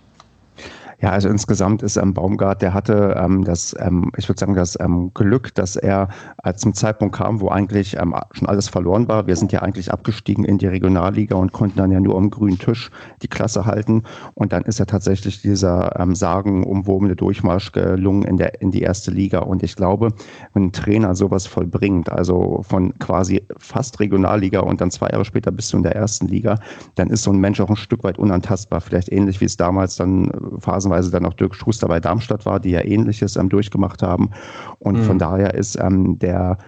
Ja, 1.00 1.10
also 1.10 1.28
insgesamt 1.28 1.82
ist 1.82 1.96
ähm, 1.96 2.14
Baumgart, 2.14 2.62
der 2.62 2.72
hatte 2.72 3.14
ähm, 3.18 3.44
das, 3.44 3.76
ähm, 3.78 4.10
ich 4.16 4.28
würde 4.28 4.40
sagen, 4.40 4.54
das 4.54 4.78
ähm, 4.80 5.10
Glück, 5.12 5.54
dass 5.54 5.76
er 5.76 6.08
äh, 6.42 6.54
zum 6.54 6.72
Zeitpunkt 6.72 7.16
kam, 7.16 7.40
wo 7.40 7.48
eigentlich 7.48 7.96
ähm, 7.98 8.14
schon 8.32 8.48
alles 8.48 8.68
verloren 8.68 9.06
war. 9.06 9.26
Wir 9.26 9.36
sind 9.36 9.52
ja 9.52 9.60
eigentlich 9.60 9.92
abgestiegen 9.92 10.44
in 10.44 10.56
die 10.56 10.66
Regionalliga 10.66 11.36
und 11.36 11.52
konnten 11.52 11.76
dann 11.78 11.92
ja 11.92 12.00
nur 12.00 12.16
am 12.16 12.30
grünen 12.30 12.58
Tisch 12.58 12.90
die 13.22 13.28
Klasse 13.28 13.66
halten. 13.66 14.04
Und 14.34 14.54
dann 14.54 14.62
ist 14.62 14.78
ja 14.78 14.86
tatsächlich 14.86 15.42
dieser 15.42 16.00
ähm, 16.00 16.14
sagenumwobene 16.14 17.14
Durchmarsch 17.14 17.72
gelungen 17.72 18.22
in, 18.22 18.38
der, 18.38 18.62
in 18.62 18.70
die 18.70 18.80
erste 18.80 19.10
Liga. 19.10 19.40
Und 19.40 19.62
ich 19.62 19.76
glaube, 19.76 20.14
wenn 20.54 20.64
ein 20.64 20.72
Trainer 20.72 21.14
sowas 21.14 21.46
vollbringt, 21.46 22.10
also 22.10 22.62
von 22.62 22.98
quasi 22.98 23.42
fast 23.58 24.00
Regionalliga 24.00 24.60
und 24.60 24.80
dann 24.80 24.90
zwei 24.90 25.10
Jahre 25.10 25.26
später 25.26 25.50
bist 25.50 25.74
du 25.74 25.76
in 25.76 25.82
der 25.82 25.94
ersten 25.94 26.26
Liga, 26.26 26.58
dann 26.94 27.10
ist 27.10 27.22
so 27.22 27.32
ein 27.32 27.38
Mensch 27.38 27.60
auch 27.60 27.68
ein 27.68 27.76
Stück 27.76 28.02
weit 28.02 28.18
unantastbar. 28.18 28.80
Vielleicht 28.80 29.12
ähnlich 29.12 29.42
wie 29.42 29.44
es 29.44 29.58
damals 29.58 29.96
dann 29.96 30.30
äh, 30.30 30.60
Phasen 30.60 30.85
phasenweise 30.86 31.10
dann 31.10 31.26
auch 31.26 31.34
Dirk 31.34 31.54
Schuster 31.54 31.88
bei 31.88 32.00
Darmstadt 32.00 32.46
war, 32.46 32.60
die 32.60 32.70
ja 32.70 32.84
ähnliches 32.84 33.36
ähm, 33.36 33.48
durchgemacht 33.48 34.02
haben. 34.02 34.30
Und 34.78 34.98
mhm. 34.98 35.02
von 35.02 35.18
daher 35.18 35.54
ist 35.54 35.78
ähm, 35.80 36.18
der 36.18 36.58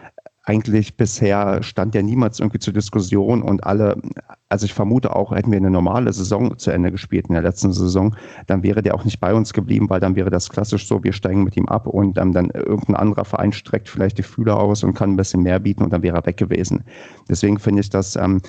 eigentlich 0.45 0.97
bisher 0.97 1.63
stand 1.63 1.95
ja 1.95 2.01
niemals 2.01 2.41
irgendwie 2.41 2.59
zur 2.59 2.73
Diskussion 2.73 3.43
und 3.43 3.65
alle, 3.65 4.01
also 4.49 4.65
ich 4.65 4.73
vermute 4.73 5.15
auch, 5.15 5.31
hätten 5.31 5.51
wir 5.51 5.59
eine 5.59 5.71
normale 5.71 6.11
Saison 6.11 6.57
zu 6.57 6.71
Ende 6.71 6.91
gespielt 6.91 7.27
in 7.29 7.35
der 7.35 7.43
letzten 7.43 7.71
Saison, 7.71 8.17
dann 8.47 8.63
wäre 8.63 8.81
der 8.81 8.95
auch 8.95 9.05
nicht 9.05 9.21
bei 9.21 9.35
uns 9.35 9.53
geblieben, 9.53 9.91
weil 9.91 10.01
dann 10.01 10.17
wäre 10.17 10.31
das 10.31 10.49
klassisch 10.49 10.89
so, 10.89 11.05
wir 11.05 11.13
steigen 11.13 11.45
mit 11.45 11.55
ihm 11.59 11.67
ab 11.67 11.87
und 11.87 12.17
ähm, 12.17 12.33
dann 12.33 12.49
irgendein 12.49 12.97
anderer 12.97 13.27
Verein 13.27 13.53
streckt 13.53 13.91
vielleicht 13.91 14.17
die 14.17 14.23
Fühler 14.23 14.59
aus 14.59 14.83
und 14.83 14.95
kann 14.95 15.13
ein 15.13 15.17
bisschen 15.17 15.43
mehr 15.43 15.59
bieten 15.59 15.83
und 15.85 15.93
dann 15.93 16.03
wäre 16.03 16.17
er 16.17 16.25
weg 16.25 16.39
gewesen. 16.39 16.83
Deswegen 17.29 17.59
finde 17.59 17.83
ich, 17.83 17.91
dass 17.91 18.17
ähm, 18.17 18.41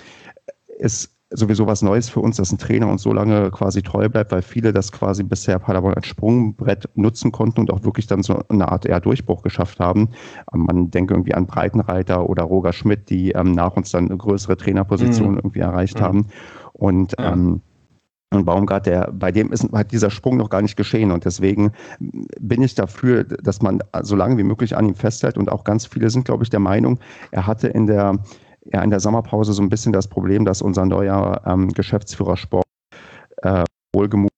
es 0.79 1.18
sowieso 1.31 1.67
was 1.67 1.81
Neues 1.81 2.09
für 2.09 2.21
uns, 2.21 2.37
dass 2.37 2.51
ein 2.51 2.57
Trainer 2.57 2.87
uns 2.87 3.03
so 3.03 3.13
lange 3.13 3.51
quasi 3.51 3.83
treu 3.83 4.09
bleibt, 4.09 4.31
weil 4.31 4.41
viele 4.41 4.73
das 4.73 4.91
quasi 4.91 5.23
bisher 5.23 5.59
Paderborn 5.59 5.93
als 5.93 6.07
Sprungbrett 6.07 6.89
nutzen 6.95 7.31
konnten 7.31 7.61
und 7.61 7.71
auch 7.71 7.83
wirklich 7.83 8.07
dann 8.07 8.23
so 8.23 8.41
eine 8.49 8.71
Art 8.71 8.85
eher 8.85 8.99
Durchbruch 8.99 9.43
geschafft 9.43 9.79
haben. 9.79 10.09
Ähm, 10.53 10.65
man 10.65 10.91
denke 10.91 11.13
irgendwie 11.13 11.35
an 11.35 11.45
Breitenreiter 11.45 12.27
oder 12.27 12.43
Roger 12.43 12.73
Schmidt, 12.73 13.09
die 13.09 13.31
ähm, 13.31 13.51
nach 13.51 13.75
uns 13.75 13.91
dann 13.91 14.05
eine 14.05 14.17
größere 14.17 14.57
Trainerposition 14.57 15.31
mhm. 15.31 15.37
irgendwie 15.37 15.59
erreicht 15.59 15.99
mhm. 15.99 16.03
haben. 16.03 16.27
Und 16.73 17.13
ja. 17.19 17.33
ähm, 17.33 17.61
und 18.31 18.45
Baumgart, 18.45 18.85
der, 18.85 19.11
bei 19.11 19.31
dem 19.31 19.51
ist, 19.51 19.71
hat 19.73 19.91
dieser 19.91 20.11
Sprung 20.11 20.37
noch 20.37 20.51
gar 20.51 20.61
nicht 20.61 20.75
geschehen. 20.75 21.11
Und 21.11 21.25
deswegen 21.25 21.71
bin 22.39 22.61
ich 22.61 22.75
dafür, 22.75 23.23
dass 23.23 23.63
man 23.63 23.79
so 24.03 24.15
lange 24.15 24.37
wie 24.37 24.43
möglich 24.43 24.77
an 24.77 24.87
ihm 24.87 24.93
festhält. 24.93 25.35
Und 25.35 25.51
auch 25.51 25.63
ganz 25.63 25.87
viele 25.87 26.11
sind, 26.11 26.25
glaube 26.25 26.43
ich, 26.43 26.51
der 26.51 26.59
Meinung, 26.59 26.99
er 27.31 27.47
hatte 27.47 27.69
in 27.69 27.87
der, 27.87 28.19
ja 28.71 28.81
in 28.81 28.89
der 28.89 28.99
Sommerpause 28.99 29.53
so 29.53 29.61
ein 29.61 29.69
bisschen 29.69 29.93
das 29.93 30.07
Problem, 30.07 30.45
dass 30.45 30.61
unser 30.61 30.85
neuer 30.85 31.41
ähm, 31.45 31.69
Geschäftsführer 31.69 32.37
Sport 32.37 32.65
äh, 33.37 33.63
wohlgemut 33.93 34.31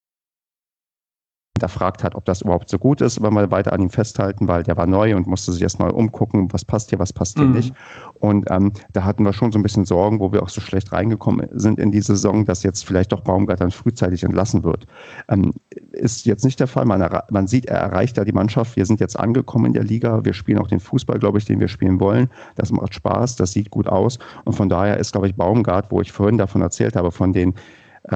hinterfragt 1.61 2.03
hat, 2.03 2.15
ob 2.15 2.25
das 2.25 2.41
überhaupt 2.41 2.69
so 2.69 2.77
gut 2.77 3.01
ist, 3.01 3.21
wenn 3.21 3.33
wir 3.33 3.51
weiter 3.51 3.73
an 3.73 3.81
ihm 3.81 3.89
festhalten, 3.89 4.47
weil 4.47 4.63
der 4.63 4.77
war 4.77 4.87
neu 4.87 5.15
und 5.15 5.27
musste 5.27 5.51
sich 5.51 5.61
erstmal 5.61 5.91
umgucken, 5.91 6.51
was 6.51 6.65
passt 6.65 6.89
hier, 6.89 6.99
was 6.99 7.13
passt 7.13 7.37
hier 7.37 7.47
mhm. 7.47 7.53
nicht. 7.53 7.73
Und 8.19 8.49
ähm, 8.49 8.73
da 8.93 9.03
hatten 9.03 9.23
wir 9.23 9.33
schon 9.33 9.51
so 9.51 9.59
ein 9.59 9.63
bisschen 9.63 9.85
Sorgen, 9.85 10.19
wo 10.19 10.31
wir 10.31 10.41
auch 10.41 10.49
so 10.49 10.61
schlecht 10.61 10.91
reingekommen 10.91 11.47
sind 11.51 11.79
in 11.79 11.91
die 11.91 12.01
Saison, 12.01 12.45
dass 12.45 12.63
jetzt 12.63 12.85
vielleicht 12.85 13.11
doch 13.11 13.21
Baumgart 13.21 13.61
dann 13.61 13.71
frühzeitig 13.71 14.23
entlassen 14.23 14.63
wird. 14.63 14.87
Ähm, 15.29 15.53
ist 15.91 16.25
jetzt 16.25 16.43
nicht 16.43 16.59
der 16.59 16.67
Fall. 16.67 16.85
Man, 16.85 17.07
man 17.29 17.47
sieht, 17.47 17.65
er 17.65 17.77
erreicht 17.77 18.17
da 18.17 18.25
die 18.25 18.31
Mannschaft. 18.31 18.75
Wir 18.75 18.85
sind 18.85 18.99
jetzt 18.99 19.19
angekommen 19.19 19.65
in 19.65 19.73
der 19.73 19.83
Liga. 19.83 20.23
Wir 20.25 20.33
spielen 20.33 20.59
auch 20.59 20.67
den 20.67 20.79
Fußball, 20.79 21.19
glaube 21.19 21.37
ich, 21.37 21.45
den 21.45 21.59
wir 21.59 21.67
spielen 21.67 21.99
wollen. 21.99 22.29
Das 22.55 22.71
macht 22.71 22.95
Spaß, 22.95 23.35
das 23.35 23.51
sieht 23.51 23.69
gut 23.69 23.87
aus. 23.87 24.17
Und 24.45 24.53
von 24.53 24.69
daher 24.69 24.97
ist, 24.97 25.11
glaube 25.11 25.27
ich, 25.27 25.35
Baumgart, 25.35 25.91
wo 25.91 26.01
ich 26.01 26.11
vorhin 26.11 26.37
davon 26.37 26.61
erzählt 26.61 26.95
habe, 26.95 27.11
von 27.11 27.33
den 27.33 27.53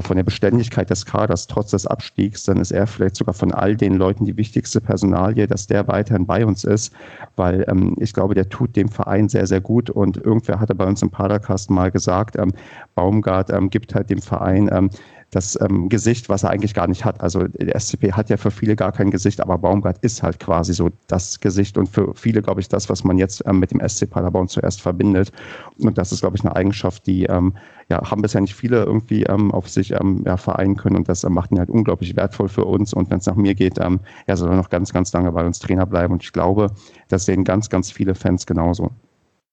von 0.01 0.17
der 0.17 0.23
Beständigkeit 0.23 0.89
des 0.89 1.05
Kaders 1.05 1.47
trotz 1.47 1.71
des 1.71 1.85
Abstiegs, 1.85 2.43
dann 2.43 2.57
ist 2.57 2.71
er 2.71 2.87
vielleicht 2.87 3.15
sogar 3.15 3.35
von 3.35 3.51
all 3.51 3.75
den 3.75 3.93
Leuten 3.95 4.25
die 4.25 4.35
wichtigste 4.35 4.81
Personalie, 4.81 5.45
dass 5.45 5.67
der 5.67 5.87
weiterhin 5.87 6.25
bei 6.25 6.45
uns 6.45 6.63
ist, 6.63 6.91
weil 7.35 7.65
ähm, 7.67 7.95
ich 7.99 8.13
glaube, 8.13 8.33
der 8.33 8.49
tut 8.49 8.75
dem 8.75 8.89
Verein 8.89 9.29
sehr, 9.29 9.45
sehr 9.45 9.61
gut. 9.61 9.91
Und 9.91 10.17
irgendwer 10.17 10.59
hatte 10.59 10.73
bei 10.73 10.85
uns 10.85 11.03
im 11.03 11.11
Padercast 11.11 11.69
mal 11.69 11.91
gesagt, 11.91 12.35
ähm, 12.37 12.51
Baumgart 12.95 13.51
ähm, 13.51 13.69
gibt 13.69 13.93
halt 13.93 14.09
dem 14.09 14.21
Verein 14.21 14.69
ähm, 14.71 14.89
das 15.31 15.59
ähm, 15.59 15.89
Gesicht, 15.89 16.29
was 16.29 16.43
er 16.43 16.49
eigentlich 16.49 16.73
gar 16.73 16.87
nicht 16.87 17.03
hat. 17.03 17.21
Also 17.21 17.47
der 17.47 17.79
SCP 17.79 18.13
hat 18.13 18.29
ja 18.29 18.37
für 18.37 18.51
viele 18.51 18.75
gar 18.75 18.91
kein 18.91 19.11
Gesicht, 19.11 19.41
aber 19.41 19.57
Baumgart 19.57 19.97
ist 19.99 20.23
halt 20.23 20.39
quasi 20.39 20.73
so 20.73 20.89
das 21.07 21.39
Gesicht 21.39 21.77
und 21.77 21.89
für 21.89 22.13
viele, 22.15 22.41
glaube 22.41 22.61
ich, 22.61 22.69
das, 22.69 22.89
was 22.89 23.03
man 23.03 23.17
jetzt 23.17 23.43
ähm, 23.45 23.59
mit 23.59 23.71
dem 23.71 23.85
SC 23.87 24.09
Paderborn 24.09 24.47
zuerst 24.47 24.81
verbindet. 24.81 25.31
Und 25.77 25.97
das 25.97 26.11
ist, 26.11 26.21
glaube 26.21 26.37
ich, 26.37 26.43
eine 26.43 26.55
Eigenschaft, 26.55 27.05
die 27.07 27.25
ähm, 27.25 27.53
ja, 27.89 28.09
haben 28.09 28.21
bisher 28.21 28.41
nicht 28.41 28.55
viele 28.55 28.83
irgendwie 28.83 29.23
ähm, 29.23 29.51
auf 29.51 29.69
sich 29.69 29.91
ähm, 29.91 30.23
ja, 30.25 30.37
vereinen 30.37 30.75
können 30.75 30.95
und 30.95 31.09
das 31.09 31.23
äh, 31.23 31.29
macht 31.29 31.51
ihn 31.51 31.59
halt 31.59 31.69
unglaublich 31.69 32.15
wertvoll 32.15 32.49
für 32.49 32.65
uns. 32.65 32.93
Und 32.93 33.09
wenn 33.11 33.19
es 33.19 33.25
nach 33.25 33.35
mir 33.35 33.55
geht, 33.55 33.77
ähm, 33.79 33.99
er 34.25 34.37
soll 34.37 34.55
noch 34.55 34.69
ganz, 34.69 34.93
ganz 34.93 35.11
lange 35.13 35.31
bei 35.31 35.45
uns 35.45 35.59
Trainer 35.59 35.85
bleiben. 35.85 36.13
Und 36.13 36.23
ich 36.23 36.33
glaube, 36.33 36.71
das 37.09 37.25
sehen 37.25 37.43
ganz, 37.43 37.69
ganz 37.69 37.91
viele 37.91 38.15
Fans 38.15 38.45
genauso. 38.45 38.91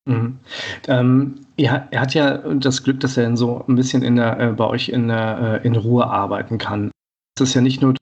Mhm. 0.05 0.41
Ähm, 0.89 1.47
er, 1.57 1.89
er, 1.91 2.01
hat 2.01 2.15
ja 2.15 2.39
das 2.39 2.83
Glück, 2.83 3.01
dass 3.01 3.17
er 3.17 3.37
so 3.37 3.65
ein 3.69 3.77
bisschen 3.77 4.03
in 4.03 4.17
der, 4.17 4.41
äh, 4.41 4.53
bei 4.53 4.67
euch 4.67 4.89
in, 4.89 5.09
der, 5.09 5.61
äh, 5.63 5.67
in 5.67 5.77
Ruhe 5.77 6.07
arbeiten 6.07 6.59
kann. 6.59 6.91
Das 7.37 7.51
ist 7.51 7.55
ja 7.55 7.61
nicht 7.61 7.83
nur 7.83 7.95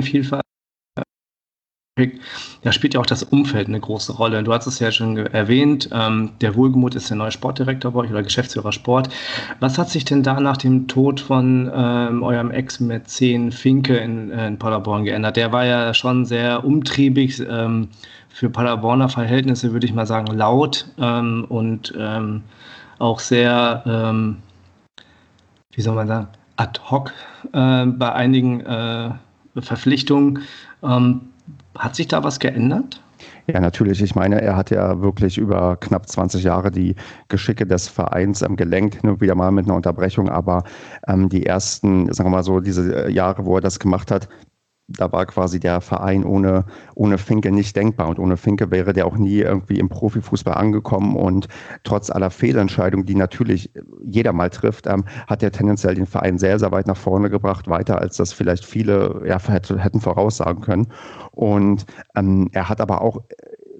Vielfalt, 0.00 0.42
da 2.62 2.72
spielt 2.72 2.94
ja 2.94 3.00
auch 3.00 3.06
das 3.06 3.22
Umfeld 3.22 3.68
eine 3.68 3.80
große 3.80 4.12
Rolle. 4.12 4.42
Du 4.42 4.52
hast 4.52 4.66
es 4.66 4.78
ja 4.78 4.90
schon 4.92 5.16
erwähnt, 5.16 5.88
ähm, 5.92 6.30
der 6.40 6.54
Wohlgemut 6.54 6.94
ist 6.94 7.10
der 7.10 7.16
neue 7.16 7.32
Sportdirektor 7.32 7.92
bei 7.92 8.00
euch 8.00 8.10
oder 8.10 8.22
Geschäftsführer 8.22 8.72
Sport. 8.72 9.08
Was 9.60 9.78
hat 9.78 9.90
sich 9.90 10.04
denn 10.04 10.22
da 10.22 10.40
nach 10.40 10.56
dem 10.56 10.88
Tod 10.88 11.20
von 11.20 11.70
ähm, 11.74 12.22
eurem 12.22 12.50
Ex-Mäzen 12.50 13.52
Finke 13.52 13.96
in, 13.96 14.30
äh, 14.30 14.46
in, 14.46 14.58
Paderborn 14.58 15.04
geändert? 15.04 15.36
Der 15.36 15.52
war 15.52 15.64
ja 15.64 15.94
schon 15.94 16.24
sehr 16.24 16.64
umtriebig, 16.64 17.40
ähm, 17.48 17.88
für 18.32 18.48
Paderborner 18.48 19.08
Verhältnisse 19.08 19.72
würde 19.72 19.86
ich 19.86 19.92
mal 19.92 20.06
sagen 20.06 20.26
laut 20.34 20.86
ähm, 20.98 21.44
und 21.48 21.92
ähm, 21.98 22.42
auch 22.98 23.20
sehr, 23.20 23.82
ähm, 23.86 24.38
wie 25.72 25.82
soll 25.82 25.94
man 25.94 26.08
sagen, 26.08 26.28
ad 26.56 26.80
hoc 26.90 27.12
äh, 27.52 27.86
bei 27.86 28.12
einigen 28.12 28.60
äh, 28.60 29.10
Verpflichtungen. 29.60 30.40
Hat 31.76 31.96
sich 31.96 32.08
da 32.08 32.22
was 32.22 32.38
geändert? 32.38 33.02
Ja, 33.46 33.60
natürlich. 33.60 34.02
Ich 34.02 34.14
meine, 34.14 34.40
er 34.40 34.56
hat 34.56 34.70
ja 34.70 35.00
wirklich 35.00 35.38
über 35.38 35.76
knapp 35.76 36.08
20 36.08 36.44
Jahre 36.44 36.70
die 36.70 36.94
Geschicke 37.28 37.66
des 37.66 37.88
Vereins 37.88 38.42
ähm, 38.42 38.56
gelenkt, 38.56 39.02
nur 39.04 39.20
wieder 39.20 39.34
mal 39.34 39.50
mit 39.50 39.66
einer 39.66 39.74
Unterbrechung. 39.74 40.28
Aber 40.28 40.64
ähm, 41.08 41.28
die 41.28 41.46
ersten, 41.46 42.12
sagen 42.12 42.30
wir 42.30 42.36
mal 42.36 42.42
so, 42.42 42.60
diese 42.60 43.10
Jahre, 43.10 43.44
wo 43.44 43.56
er 43.56 43.60
das 43.60 43.78
gemacht 43.78 44.10
hat, 44.10 44.28
da 44.96 45.12
war 45.12 45.26
quasi 45.26 45.60
der 45.60 45.80
Verein 45.80 46.24
ohne, 46.24 46.64
ohne 46.94 47.18
Finke 47.18 47.50
nicht 47.50 47.76
denkbar. 47.76 48.08
Und 48.08 48.18
ohne 48.18 48.36
Finke 48.36 48.70
wäre 48.70 48.92
der 48.92 49.06
auch 49.06 49.16
nie 49.16 49.38
irgendwie 49.38 49.78
im 49.78 49.88
Profifußball 49.88 50.54
angekommen. 50.54 51.16
Und 51.16 51.48
trotz 51.84 52.10
aller 52.10 52.30
Fehlentscheidungen, 52.30 53.06
die 53.06 53.14
natürlich 53.14 53.70
jeder 54.04 54.32
mal 54.32 54.50
trifft, 54.50 54.86
ähm, 54.86 55.04
hat 55.26 55.42
er 55.42 55.52
tendenziell 55.52 55.94
den 55.94 56.06
Verein 56.06 56.38
sehr, 56.38 56.58
sehr 56.58 56.72
weit 56.72 56.86
nach 56.86 56.96
vorne 56.96 57.30
gebracht, 57.30 57.68
weiter 57.68 57.98
als 58.00 58.16
das 58.16 58.32
vielleicht 58.32 58.64
viele 58.64 59.22
ja, 59.26 59.38
hätten 59.48 60.00
voraussagen 60.00 60.62
können. 60.62 60.88
Und 61.32 61.86
ähm, 62.14 62.48
er 62.52 62.68
hat 62.68 62.80
aber 62.80 63.00
auch 63.02 63.22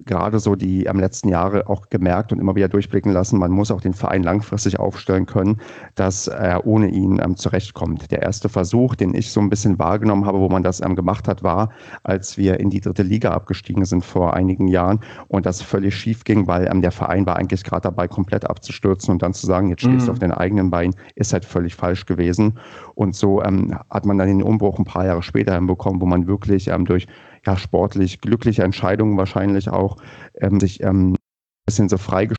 gerade 0.05 0.39
so 0.39 0.55
die 0.55 0.89
am 0.89 0.99
letzten 0.99 1.29
Jahre 1.29 1.69
auch 1.69 1.89
gemerkt 1.89 2.31
und 2.31 2.39
immer 2.39 2.55
wieder 2.55 2.67
durchblicken 2.67 3.11
lassen, 3.11 3.39
man 3.39 3.51
muss 3.51 3.71
auch 3.71 3.81
den 3.81 3.93
Verein 3.93 4.23
langfristig 4.23 4.79
aufstellen 4.79 5.25
können, 5.25 5.57
dass 5.95 6.27
er 6.27 6.65
ohne 6.65 6.87
ihn 6.87 7.19
ähm, 7.23 7.35
zurechtkommt. 7.35 8.11
Der 8.11 8.21
erste 8.21 8.49
Versuch, 8.49 8.95
den 8.95 9.13
ich 9.15 9.31
so 9.31 9.39
ein 9.39 9.49
bisschen 9.49 9.79
wahrgenommen 9.79 10.25
habe, 10.25 10.39
wo 10.39 10.49
man 10.49 10.63
das 10.63 10.81
ähm, 10.81 10.95
gemacht 10.95 11.27
hat, 11.27 11.43
war, 11.43 11.69
als 12.03 12.37
wir 12.37 12.59
in 12.59 12.69
die 12.69 12.81
dritte 12.81 13.03
Liga 13.03 13.31
abgestiegen 13.31 13.85
sind 13.85 14.03
vor 14.03 14.33
einigen 14.33 14.67
Jahren 14.67 14.99
und 15.27 15.45
das 15.45 15.61
völlig 15.61 15.95
schief 15.95 16.23
ging, 16.23 16.47
weil 16.47 16.67
ähm, 16.67 16.81
der 16.81 16.91
Verein 16.91 17.25
war 17.25 17.37
eigentlich 17.37 17.63
gerade 17.63 17.83
dabei, 17.83 18.07
komplett 18.07 18.49
abzustürzen 18.49 19.13
und 19.13 19.21
dann 19.21 19.33
zu 19.33 19.45
sagen, 19.45 19.69
jetzt 19.69 19.81
stehst 19.81 20.01
mhm. 20.01 20.05
du 20.05 20.11
auf 20.11 20.19
den 20.19 20.31
eigenen 20.31 20.69
Beinen, 20.69 20.95
ist 21.15 21.33
halt 21.33 21.45
völlig 21.45 21.75
falsch 21.75 22.05
gewesen. 22.05 22.59
Und 22.95 23.15
so 23.15 23.41
ähm, 23.41 23.77
hat 23.89 24.05
man 24.05 24.17
dann 24.17 24.27
den 24.27 24.43
Umbruch 24.43 24.79
ein 24.79 24.85
paar 24.85 25.05
Jahre 25.05 25.23
später 25.23 25.55
hinbekommen, 25.55 26.01
wo 26.01 26.05
man 26.05 26.27
wirklich 26.27 26.67
ähm, 26.67 26.85
durch 26.85 27.07
ja, 27.45 27.57
sportlich 27.57 28.21
glückliche 28.21 28.63
Entscheidungen 28.63 29.17
wahrscheinlich 29.17 29.69
auch 29.69 29.97
ähm, 30.35 30.59
sich 30.59 30.81
ähm, 30.81 31.13
ein 31.13 31.17
bisschen 31.65 31.89
so 31.89 31.97
frei 31.97 32.29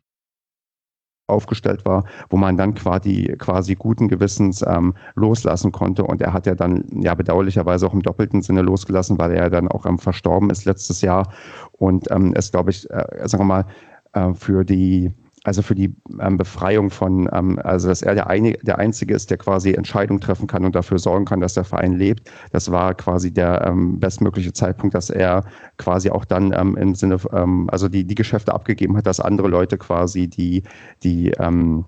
aufgestellt 1.27 1.85
war, 1.87 2.05
wo 2.29 2.37
man 2.37 2.57
dann 2.57 2.75
quasi, 2.75 3.35
quasi 3.39 3.75
guten 3.75 4.09
Gewissens 4.09 4.63
ähm, 4.67 4.95
loslassen 5.15 5.73
konnte. 5.73 6.05
Und 6.05 6.21
er 6.21 6.33
hat 6.33 6.47
ja 6.47 6.55
dann 6.55 6.85
ja 7.01 7.15
bedauerlicherweise 7.15 7.87
auch 7.87 7.95
im 7.95 8.03
doppelten 8.03 8.43
Sinne 8.43 8.63
losgelassen, 8.63 9.19
weil 9.19 9.33
er 9.33 9.49
dann 9.49 9.69
auch 9.69 9.87
ähm, 9.87 9.99
verstorben 9.99 10.51
ist 10.51 10.67
letztes 10.67 11.01
Jahr. 11.01 11.33
Und 11.73 12.11
ähm, 12.11 12.35
es, 12.37 12.51
glaube 12.51 12.71
ich, 12.71 12.89
äh, 12.91 13.27
sagen 13.27 13.43
wir 13.43 13.47
mal, 13.47 13.67
äh, 14.13 14.35
für 14.35 14.65
die 14.65 15.13
also 15.45 15.63
für 15.63 15.75
die 15.75 15.95
ähm, 16.21 16.37
Befreiung 16.39 16.91
von, 16.91 17.29
ähm, 17.33 17.59
also 17.63 17.89
dass 17.89 18.03
er 18.03 18.15
der, 18.15 18.29
eine, 18.29 18.55
der 18.63 18.79
Einzige 18.79 19.15
ist, 19.15 19.31
der 19.31 19.37
quasi 19.37 19.73
Entscheidungen 19.73 20.21
treffen 20.21 20.47
kann 20.47 20.65
und 20.65 20.75
dafür 20.75 20.99
sorgen 20.99 21.27
kann, 21.27 21.41
dass 21.41 21.55
der 21.55 21.65
Verein 21.65 21.93
lebt. 21.93 22.31
Das 22.51 22.71
war 22.71 22.95
quasi 22.95 23.31
der 23.31 23.67
ähm, 23.67 24.01
bestmögliche 24.01 24.55
Zeitpunkt, 24.55 24.95
dass 24.95 25.11
er 25.11 25.45
quasi 25.77 26.11
auch 26.11 26.25
dann 26.25 26.53
ähm, 26.57 26.77
im 26.77 26.95
Sinne, 26.95 27.19
ähm, 27.33 27.69
also 27.71 27.89
die, 27.89 28.05
die 28.05 28.15
Geschäfte 28.15 28.55
abgegeben 28.55 28.97
hat, 28.97 29.07
dass 29.07 29.21
andere 29.21 29.49
Leute 29.49 29.77
quasi 29.77 30.29
die, 30.29 30.63
die 31.03 31.31
ähm, 31.39 31.85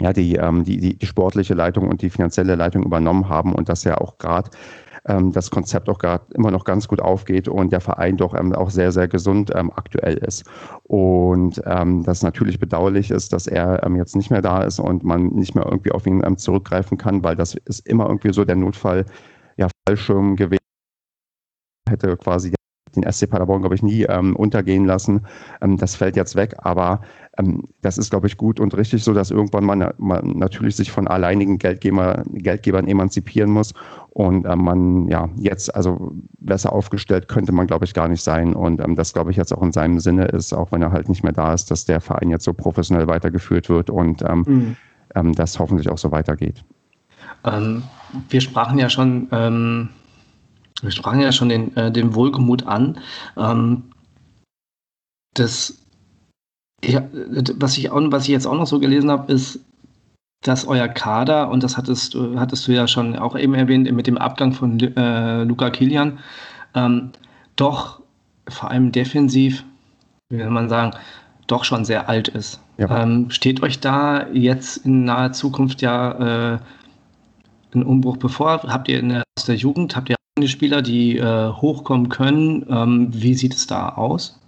ja, 0.00 0.12
die, 0.12 0.38
die, 0.64 0.78
die, 0.78 0.98
die 0.98 1.06
sportliche 1.06 1.54
Leitung 1.54 1.88
und 1.88 2.02
die 2.02 2.10
finanzielle 2.10 2.54
Leitung 2.54 2.82
übernommen 2.82 3.28
haben 3.28 3.54
und 3.54 3.68
dass 3.68 3.84
er 3.84 4.00
auch 4.00 4.18
gerade 4.18 4.50
ähm, 5.06 5.32
das 5.32 5.50
Konzept 5.50 5.88
auch 5.88 5.98
gerade 5.98 6.24
immer 6.34 6.50
noch 6.50 6.64
ganz 6.64 6.88
gut 6.88 7.00
aufgeht 7.00 7.48
und 7.48 7.72
der 7.72 7.80
Verein 7.80 8.16
doch 8.16 8.34
ähm, 8.34 8.54
auch 8.54 8.70
sehr, 8.70 8.92
sehr 8.92 9.08
gesund 9.08 9.50
ähm, 9.54 9.70
aktuell 9.74 10.18
ist. 10.18 10.44
Und 10.84 11.60
ähm, 11.66 12.04
das 12.04 12.22
natürlich 12.22 12.58
bedauerlich 12.58 13.10
ist, 13.10 13.32
dass 13.32 13.46
er 13.46 13.82
ähm, 13.84 13.96
jetzt 13.96 14.16
nicht 14.16 14.30
mehr 14.30 14.42
da 14.42 14.62
ist 14.62 14.78
und 14.78 15.04
man 15.04 15.28
nicht 15.28 15.54
mehr 15.54 15.64
irgendwie 15.64 15.92
auf 15.92 16.06
ihn 16.06 16.22
ähm, 16.24 16.38
zurückgreifen 16.38 16.98
kann, 16.98 17.24
weil 17.24 17.36
das 17.36 17.54
ist 17.54 17.86
immer 17.86 18.06
irgendwie 18.06 18.32
so 18.32 18.44
der 18.44 18.56
Notfall, 18.56 19.06
ja, 19.56 19.68
Fallschirm 19.86 20.36
gewesen 20.36 20.58
hätte 21.88 22.16
quasi 22.16 22.52
den 22.94 23.10
SC 23.10 23.28
Paderborn, 23.28 23.62
glaube 23.62 23.74
ich, 23.74 23.82
nie 23.82 24.02
ähm, 24.02 24.36
untergehen 24.36 24.84
lassen. 24.84 25.26
Ähm, 25.60 25.78
das 25.78 25.96
fällt 25.96 26.16
jetzt 26.16 26.36
weg, 26.36 26.54
aber 26.58 27.00
das 27.80 27.96
ist, 27.96 28.10
glaube 28.10 28.26
ich, 28.26 28.36
gut 28.36 28.60
und 28.60 28.76
richtig 28.76 29.02
so, 29.02 29.14
dass 29.14 29.30
irgendwann 29.30 29.64
man, 29.64 29.92
man 29.96 30.36
natürlich 30.36 30.76
sich 30.76 30.92
von 30.92 31.08
alleinigen 31.08 31.56
Geldgeber, 31.56 32.24
Geldgebern 32.26 32.86
emanzipieren 32.86 33.50
muss 33.50 33.72
und 34.10 34.46
ähm, 34.46 34.64
man 34.64 35.08
ja 35.08 35.30
jetzt 35.36 35.74
also 35.74 36.12
besser 36.38 36.72
aufgestellt 36.72 37.28
könnte 37.28 37.52
man, 37.52 37.66
glaube 37.66 37.86
ich, 37.86 37.94
gar 37.94 38.08
nicht 38.08 38.22
sein 38.22 38.54
und 38.54 38.80
ähm, 38.80 38.96
das, 38.96 39.14
glaube 39.14 39.30
ich, 39.30 39.38
jetzt 39.38 39.52
auch 39.52 39.62
in 39.62 39.72
seinem 39.72 39.98
Sinne 39.98 40.26
ist, 40.26 40.52
auch 40.52 40.72
wenn 40.72 40.82
er 40.82 40.92
halt 40.92 41.08
nicht 41.08 41.24
mehr 41.24 41.32
da 41.32 41.54
ist, 41.54 41.70
dass 41.70 41.86
der 41.86 42.02
Verein 42.02 42.28
jetzt 42.28 42.44
so 42.44 42.52
professionell 42.52 43.06
weitergeführt 43.06 43.70
wird 43.70 43.88
und 43.88 44.22
ähm, 44.22 44.76
mhm. 45.14 45.34
das 45.34 45.58
hoffentlich 45.58 45.88
auch 45.88 45.98
so 45.98 46.10
weitergeht. 46.10 46.62
wir 47.42 48.40
sprachen 48.40 48.78
ja 48.78 48.90
schon 48.90 49.28
wir 50.82 50.90
sprachen 50.90 51.20
ja 51.20 51.32
schon 51.32 51.48
den, 51.48 51.76
äh, 51.76 51.92
den 51.92 52.14
Wohlgemut 52.14 52.66
an. 52.66 52.98
Ähm, 53.36 53.84
das, 55.34 55.81
ja, 56.84 57.02
was, 57.12 57.78
ich 57.78 57.90
auch, 57.90 58.00
was 58.06 58.24
ich 58.24 58.30
jetzt 58.30 58.46
auch 58.46 58.54
noch 58.56 58.66
so 58.66 58.80
gelesen 58.80 59.10
habe, 59.10 59.32
ist, 59.32 59.60
dass 60.42 60.66
euer 60.66 60.88
Kader, 60.88 61.50
und 61.50 61.62
das 61.62 61.76
hattest, 61.76 62.16
hattest 62.36 62.66
du 62.66 62.72
ja 62.72 62.88
schon 62.88 63.16
auch 63.16 63.38
eben 63.38 63.54
erwähnt, 63.54 63.90
mit 63.92 64.06
dem 64.06 64.18
Abgang 64.18 64.52
von 64.52 64.78
äh, 64.80 65.44
Luca 65.44 65.70
Kilian, 65.70 66.18
ähm, 66.74 67.10
doch 67.54 68.00
vor 68.48 68.70
allem 68.70 68.90
defensiv, 68.90 69.64
wie 70.30 70.38
will 70.38 70.50
man 70.50 70.68
sagen, 70.68 70.92
doch 71.46 71.64
schon 71.64 71.84
sehr 71.84 72.08
alt 72.08 72.28
ist. 72.28 72.60
Ja. 72.78 73.02
Ähm, 73.02 73.30
steht 73.30 73.62
euch 73.62 73.78
da 73.78 74.26
jetzt 74.32 74.78
in 74.78 75.04
naher 75.04 75.32
Zukunft 75.32 75.82
ja 75.82 76.54
äh, 76.54 76.58
ein 77.74 77.84
Umbruch 77.84 78.16
bevor? 78.16 78.62
Habt 78.64 78.88
ihr 78.88 78.98
in 78.98 79.10
der, 79.10 79.22
aus 79.38 79.44
der 79.44 79.56
Jugend, 79.56 79.94
habt 79.94 80.08
ihr 80.08 80.16
Spieler, 80.46 80.82
die 80.82 81.18
äh, 81.18 81.52
hochkommen 81.52 82.08
können. 82.08 82.66
Ähm, 82.68 83.08
wie 83.12 83.34
sieht 83.34 83.54
es 83.54 83.66
da 83.66 83.90
aus? 83.90 84.40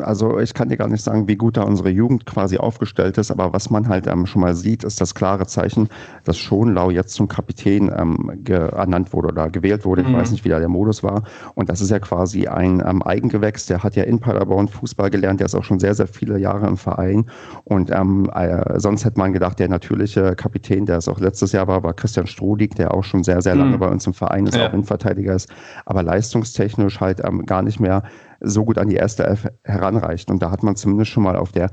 Also 0.00 0.38
ich 0.40 0.54
kann 0.54 0.68
dir 0.68 0.76
gar 0.76 0.88
nicht 0.88 1.02
sagen, 1.02 1.28
wie 1.28 1.36
gut 1.36 1.56
da 1.56 1.62
unsere 1.62 1.90
Jugend 1.90 2.26
quasi 2.26 2.58
aufgestellt 2.58 3.16
ist, 3.18 3.30
aber 3.30 3.52
was 3.52 3.70
man 3.70 3.88
halt 3.88 4.06
ähm, 4.06 4.26
schon 4.26 4.42
mal 4.42 4.54
sieht, 4.54 4.82
ist 4.82 5.00
das 5.00 5.14
klare 5.14 5.46
Zeichen, 5.46 5.88
dass 6.24 6.36
Schonlau 6.36 6.90
jetzt 6.90 7.14
zum 7.14 7.28
Kapitän 7.28 7.90
ähm, 7.96 8.42
ernannt 8.48 9.12
wurde 9.12 9.28
oder 9.28 9.50
gewählt 9.50 9.84
wurde. 9.84 10.02
Ich 10.02 10.08
mhm. 10.08 10.14
weiß 10.14 10.32
nicht, 10.32 10.44
wie 10.44 10.48
da 10.48 10.58
der 10.58 10.68
Modus 10.68 11.02
war. 11.02 11.22
Und 11.54 11.68
das 11.68 11.80
ist 11.80 11.90
ja 11.90 12.00
quasi 12.00 12.48
ein 12.48 12.82
ähm, 12.84 13.02
Eigengewächs. 13.02 13.66
Der 13.66 13.82
hat 13.82 13.94
ja 13.94 14.02
in 14.02 14.18
Paderborn 14.18 14.68
Fußball 14.68 15.10
gelernt. 15.10 15.40
Der 15.40 15.46
ist 15.46 15.54
auch 15.54 15.64
schon 15.64 15.78
sehr, 15.78 15.94
sehr 15.94 16.08
viele 16.08 16.38
Jahre 16.38 16.66
im 16.66 16.76
Verein. 16.76 17.26
Und 17.64 17.90
ähm, 17.90 18.28
äh, 18.34 18.80
sonst 18.80 19.04
hätte 19.04 19.18
man 19.18 19.32
gedacht, 19.32 19.58
der 19.58 19.68
natürliche 19.68 20.34
Kapitän, 20.34 20.86
der 20.86 20.98
es 20.98 21.08
auch 21.08 21.20
letztes 21.20 21.52
Jahr 21.52 21.68
war, 21.68 21.82
war 21.82 21.94
Christian 21.94 22.26
Strodig, 22.26 22.74
der 22.74 22.94
auch 22.94 23.04
schon 23.04 23.22
sehr, 23.22 23.42
sehr 23.42 23.54
lange 23.54 23.76
mhm. 23.76 23.80
bei 23.80 23.88
uns 23.88 24.06
im 24.06 24.14
Verein 24.14 24.46
ist, 24.46 24.56
ja. 24.56 24.68
auch 24.68 24.72
Innenverteidiger 24.72 25.34
ist, 25.34 25.48
aber 25.86 26.02
leistungstechnisch 26.02 27.00
halt 27.00 27.22
ähm, 27.24 27.46
gar 27.46 27.62
nicht 27.62 27.80
mehr 27.80 28.02
so 28.40 28.64
gut 28.64 28.78
an 28.78 28.88
die 28.88 28.96
erste 28.96 29.26
Elf 29.26 29.48
heranreicht. 29.64 30.30
Und 30.30 30.42
da 30.42 30.50
hat 30.50 30.62
man 30.62 30.76
zumindest 30.76 31.10
schon 31.10 31.22
mal 31.22 31.36
auf 31.36 31.52
der 31.52 31.70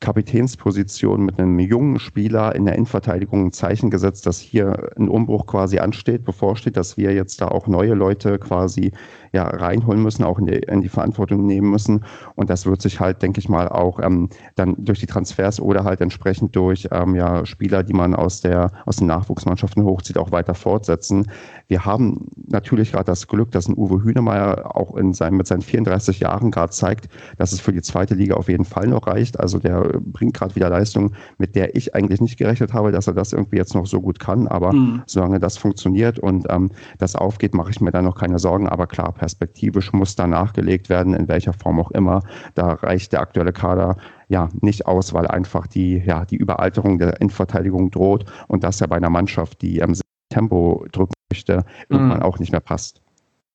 Kapitänsposition 0.00 1.24
mit 1.24 1.38
einem 1.38 1.58
jungen 1.58 1.98
Spieler 1.98 2.54
in 2.54 2.66
der 2.66 2.74
Innenverteidigung 2.74 3.46
ein 3.46 3.52
Zeichen 3.52 3.90
gesetzt, 3.90 4.26
dass 4.26 4.38
hier 4.38 4.90
ein 4.96 5.08
Umbruch 5.08 5.46
quasi 5.46 5.78
ansteht, 5.78 6.24
bevorsteht, 6.24 6.76
dass 6.76 6.96
wir 6.96 7.14
jetzt 7.14 7.40
da 7.40 7.48
auch 7.48 7.66
neue 7.66 7.94
Leute 7.94 8.38
quasi 8.38 8.92
ja, 9.36 9.46
reinholen 9.46 10.02
müssen, 10.02 10.24
auch 10.24 10.38
in 10.38 10.46
die, 10.46 10.54
in 10.54 10.80
die 10.80 10.88
Verantwortung 10.88 11.44
nehmen 11.44 11.70
müssen. 11.70 12.04
Und 12.36 12.48
das 12.48 12.64
wird 12.64 12.80
sich 12.80 13.00
halt, 13.00 13.20
denke 13.20 13.38
ich 13.38 13.50
mal, 13.50 13.68
auch 13.68 14.00
ähm, 14.02 14.30
dann 14.54 14.74
durch 14.78 14.98
die 14.98 15.06
Transfers 15.06 15.60
oder 15.60 15.84
halt 15.84 16.00
entsprechend 16.00 16.56
durch 16.56 16.88
ähm, 16.90 17.14
ja, 17.14 17.44
Spieler, 17.44 17.82
die 17.82 17.92
man 17.92 18.14
aus, 18.14 18.40
der, 18.40 18.72
aus 18.86 18.96
den 18.96 19.08
Nachwuchsmannschaften 19.08 19.84
hochzieht, 19.84 20.16
auch 20.16 20.32
weiter 20.32 20.54
fortsetzen. 20.54 21.30
Wir 21.68 21.84
haben 21.84 22.28
natürlich 22.46 22.92
gerade 22.92 23.04
das 23.04 23.28
Glück, 23.28 23.50
dass 23.50 23.68
ein 23.68 23.76
Uwe 23.76 24.02
Hünemeyer 24.02 24.74
auch 24.74 24.96
in 24.96 25.12
seinem, 25.12 25.36
mit 25.36 25.46
seinen 25.46 25.60
34 25.60 26.20
Jahren 26.20 26.50
gerade 26.50 26.72
zeigt, 26.72 27.08
dass 27.36 27.52
es 27.52 27.60
für 27.60 27.72
die 27.72 27.82
zweite 27.82 28.14
Liga 28.14 28.36
auf 28.36 28.48
jeden 28.48 28.64
Fall 28.64 28.86
noch 28.86 29.06
reicht. 29.06 29.38
Also 29.38 29.58
der 29.58 30.00
bringt 30.00 30.32
gerade 30.32 30.54
wieder 30.56 30.70
Leistung, 30.70 31.12
mit 31.36 31.54
der 31.56 31.76
ich 31.76 31.94
eigentlich 31.94 32.22
nicht 32.22 32.38
gerechnet 32.38 32.72
habe, 32.72 32.90
dass 32.90 33.06
er 33.06 33.12
das 33.12 33.34
irgendwie 33.34 33.56
jetzt 33.56 33.74
noch 33.74 33.86
so 33.86 34.00
gut 34.00 34.18
kann. 34.18 34.48
Aber 34.48 34.72
mhm. 34.72 35.02
solange 35.06 35.40
das 35.40 35.58
funktioniert 35.58 36.18
und 36.18 36.46
ähm, 36.48 36.70
das 36.96 37.16
aufgeht, 37.16 37.54
mache 37.54 37.70
ich 37.70 37.82
mir 37.82 37.90
da 37.90 38.00
noch 38.00 38.16
keine 38.16 38.38
Sorgen. 38.38 38.66
Aber 38.66 38.86
klar, 38.86 39.12
perspektivisch 39.26 39.92
muss 39.92 40.14
da 40.14 40.28
nachgelegt 40.28 40.88
werden, 40.88 41.12
in 41.12 41.26
welcher 41.26 41.52
Form 41.52 41.80
auch 41.80 41.90
immer. 41.90 42.22
Da 42.54 42.74
reicht 42.74 43.12
der 43.12 43.20
aktuelle 43.20 43.52
Kader 43.52 43.96
ja 44.28 44.48
nicht 44.60 44.86
aus, 44.86 45.12
weil 45.12 45.26
einfach 45.26 45.66
die, 45.66 45.98
ja, 45.98 46.24
die 46.24 46.36
Überalterung 46.36 46.98
der 46.98 47.20
Innenverteidigung 47.20 47.90
droht 47.90 48.24
und 48.46 48.62
das 48.62 48.78
ja 48.78 48.86
bei 48.86 48.96
einer 48.96 49.10
Mannschaft, 49.10 49.62
die 49.62 49.82
am 49.82 49.94
Tempo 50.28 50.86
drücken 50.92 51.14
möchte, 51.32 51.64
irgendwann 51.88 52.18
mhm. 52.18 52.22
auch 52.22 52.38
nicht 52.38 52.52
mehr 52.52 52.60
passt. 52.60 53.02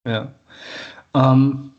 Ja. 0.06 0.34
Ähm, 1.14 1.72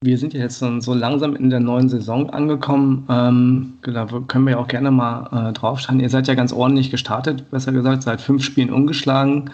wir 0.00 0.16
sind 0.16 0.32
ja 0.32 0.40
jetzt 0.40 0.60
so 0.60 0.94
langsam 0.94 1.34
in 1.34 1.50
der 1.50 1.60
neuen 1.60 1.88
Saison 1.88 2.30
angekommen. 2.30 3.04
Ähm, 3.08 3.72
da 3.82 4.06
können 4.28 4.44
wir 4.44 4.52
ja 4.52 4.58
auch 4.58 4.68
gerne 4.68 4.92
mal 4.92 5.48
äh, 5.48 5.52
draufschauen. 5.52 5.98
Ihr 5.98 6.08
seid 6.08 6.28
ja 6.28 6.34
ganz 6.34 6.52
ordentlich 6.52 6.92
gestartet, 6.92 7.50
besser 7.50 7.72
gesagt, 7.72 8.04
seit 8.04 8.20
fünf 8.20 8.44
Spielen 8.44 8.72
ungeschlagen, 8.72 9.50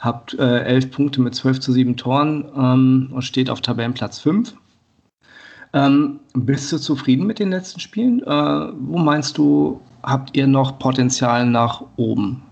habt 0.00 0.34
äh, 0.34 0.64
elf 0.64 0.90
Punkte 0.90 1.20
mit 1.20 1.34
zwölf 1.34 1.60
zu 1.60 1.72
sieben 1.72 1.96
Toren 1.96 2.44
ähm, 2.56 3.10
und 3.12 3.22
steht 3.22 3.50
auf 3.50 3.60
Tabellenplatz 3.60 4.18
fünf. 4.18 4.54
Ähm, 5.72 6.20
bist 6.34 6.72
du 6.72 6.78
zufrieden 6.78 7.26
mit 7.26 7.38
den 7.38 7.50
letzten 7.50 7.78
Spielen? 7.78 8.22
Äh, 8.22 8.26
wo 8.26 8.98
meinst 8.98 9.38
du, 9.38 9.80
habt 10.02 10.36
ihr 10.36 10.46
noch 10.46 10.78
Potenzial 10.78 11.46
nach 11.46 11.84
oben? 11.96 12.42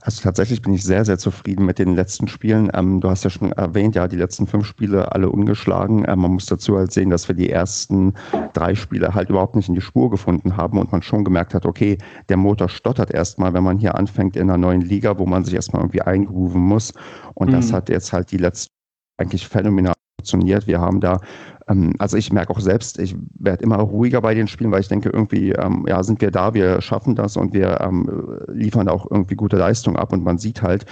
Also 0.00 0.22
tatsächlich 0.22 0.62
bin 0.62 0.72
ich 0.72 0.82
sehr, 0.82 1.04
sehr 1.04 1.18
zufrieden 1.18 1.66
mit 1.66 1.78
den 1.78 1.94
letzten 1.94 2.26
Spielen. 2.26 2.70
Ähm, 2.72 3.02
du 3.02 3.10
hast 3.10 3.22
ja 3.22 3.28
schon 3.28 3.52
erwähnt, 3.52 3.94
ja, 3.94 4.08
die 4.08 4.16
letzten 4.16 4.46
fünf 4.46 4.66
Spiele 4.66 5.12
alle 5.12 5.28
ungeschlagen. 5.28 6.06
Ähm, 6.08 6.20
man 6.20 6.32
muss 6.32 6.46
dazu 6.46 6.78
halt 6.78 6.90
sehen, 6.90 7.10
dass 7.10 7.28
wir 7.28 7.34
die 7.34 7.50
ersten 7.50 8.14
drei 8.54 8.74
Spiele 8.74 9.14
halt 9.14 9.28
überhaupt 9.28 9.56
nicht 9.56 9.68
in 9.68 9.74
die 9.74 9.82
Spur 9.82 10.10
gefunden 10.10 10.56
haben 10.56 10.78
und 10.78 10.90
man 10.90 11.02
schon 11.02 11.22
gemerkt 11.22 11.52
hat, 11.52 11.66
okay, 11.66 11.98
der 12.30 12.38
Motor 12.38 12.70
stottert 12.70 13.10
erstmal, 13.10 13.52
wenn 13.52 13.62
man 13.62 13.78
hier 13.78 13.94
anfängt 13.94 14.36
in 14.36 14.48
einer 14.48 14.56
neuen 14.56 14.80
Liga, 14.80 15.18
wo 15.18 15.26
man 15.26 15.44
sich 15.44 15.52
erstmal 15.52 15.82
irgendwie 15.82 16.00
eingrooven 16.00 16.62
muss. 16.62 16.94
Und 17.34 17.48
mhm. 17.48 17.52
das 17.52 17.72
hat 17.72 17.90
jetzt 17.90 18.12
halt 18.14 18.30
die 18.32 18.38
letzten 18.38 18.72
eigentlich 19.18 19.46
phänomenal 19.46 19.94
funktioniert. 20.24 20.66
Wir 20.66 20.80
haben 20.80 21.00
da 21.00 21.20
ähm, 21.68 21.94
also 21.98 22.16
ich 22.16 22.32
merke 22.32 22.50
auch 22.50 22.60
selbst, 22.60 22.98
ich 22.98 23.14
werde 23.38 23.64
immer 23.64 23.76
ruhiger 23.76 24.20
bei 24.20 24.34
den 24.34 24.48
Spielen, 24.48 24.70
weil 24.70 24.80
ich 24.80 24.88
denke, 24.88 25.10
irgendwie, 25.10 25.52
ähm, 25.52 25.86
ja, 25.88 26.02
sind 26.02 26.20
wir 26.20 26.30
da, 26.30 26.52
wir 26.52 26.80
schaffen 26.80 27.14
das 27.14 27.36
und 27.36 27.54
wir 27.54 27.80
ähm, 27.80 28.40
liefern 28.48 28.88
auch 28.88 29.10
irgendwie 29.10 29.34
gute 29.34 29.56
Leistung 29.56 29.96
ab 29.96 30.12
und 30.12 30.22
man 30.22 30.36
sieht 30.38 30.60
halt, 30.62 30.84